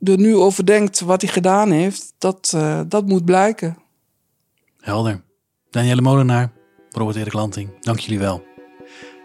er 0.00 0.18
nu 0.18 0.36
over 0.36 0.66
denkt 0.66 1.00
wat 1.00 1.20
hij 1.20 1.30
gedaan 1.30 1.70
heeft, 1.70 2.14
dat, 2.18 2.52
uh, 2.54 2.80
dat 2.88 3.06
moet 3.06 3.24
blijken. 3.24 3.78
Helder. 4.80 5.22
Danielle 5.70 6.02
Molenaar, 6.02 6.52
Robert 6.90 7.16
Erik 7.16 7.32
Lanting, 7.32 7.70
dank 7.80 7.98
jullie 7.98 8.18
wel. 8.18 8.46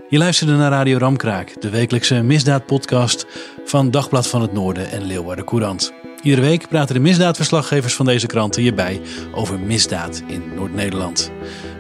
Je 0.10 0.18
luisterde 0.18 0.56
naar 0.56 0.72
Radio 0.72 0.98
Ramkraak, 0.98 1.62
de 1.62 1.70
wekelijkse 1.70 2.22
misdaadpodcast 2.22 3.26
van 3.66 3.92
Dagblad 3.92 4.28
van 4.28 4.42
het 4.42 4.54
Noorden 4.54 4.92
en 4.92 5.04
Leeuwarden 5.04 5.46
Courant. 5.46 5.94
Iedere 6.22 6.42
week 6.42 6.68
praten 6.68 6.96
de 6.96 7.02
misdaadverslaggevers 7.02 7.96
van 7.96 8.06
deze 8.06 8.28
kranten 8.28 8.62
hierbij 8.62 9.02
over 9.34 9.60
misdaad 9.60 10.24
in 10.28 10.44
Noord-Nederland. 10.56 11.32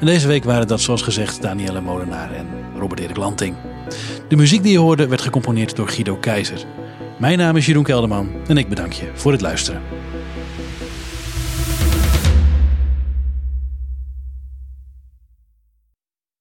En 0.03 0.09
deze 0.09 0.27
week 0.27 0.43
waren 0.43 0.67
dat 0.67 0.81
zoals 0.81 1.01
gezegd 1.01 1.41
Danielle 1.41 1.81
Molenaar 1.81 2.31
en 2.31 2.47
Robert 2.77 2.99
Erik 2.99 3.17
Lanting. 3.17 3.55
De 4.27 4.35
muziek 4.35 4.63
die 4.63 4.71
je 4.71 4.77
hoorde 4.77 5.07
werd 5.07 5.21
gecomponeerd 5.21 5.75
door 5.75 5.87
Guido 5.87 6.15
Keizer. 6.15 6.65
Mijn 7.17 7.37
naam 7.37 7.55
is 7.55 7.65
Jeroen 7.65 7.83
Kelderman 7.83 8.31
en 8.47 8.57
ik 8.57 8.69
bedank 8.69 8.91
je 8.91 9.11
voor 9.13 9.31
het 9.31 9.41
luisteren. 9.41 9.81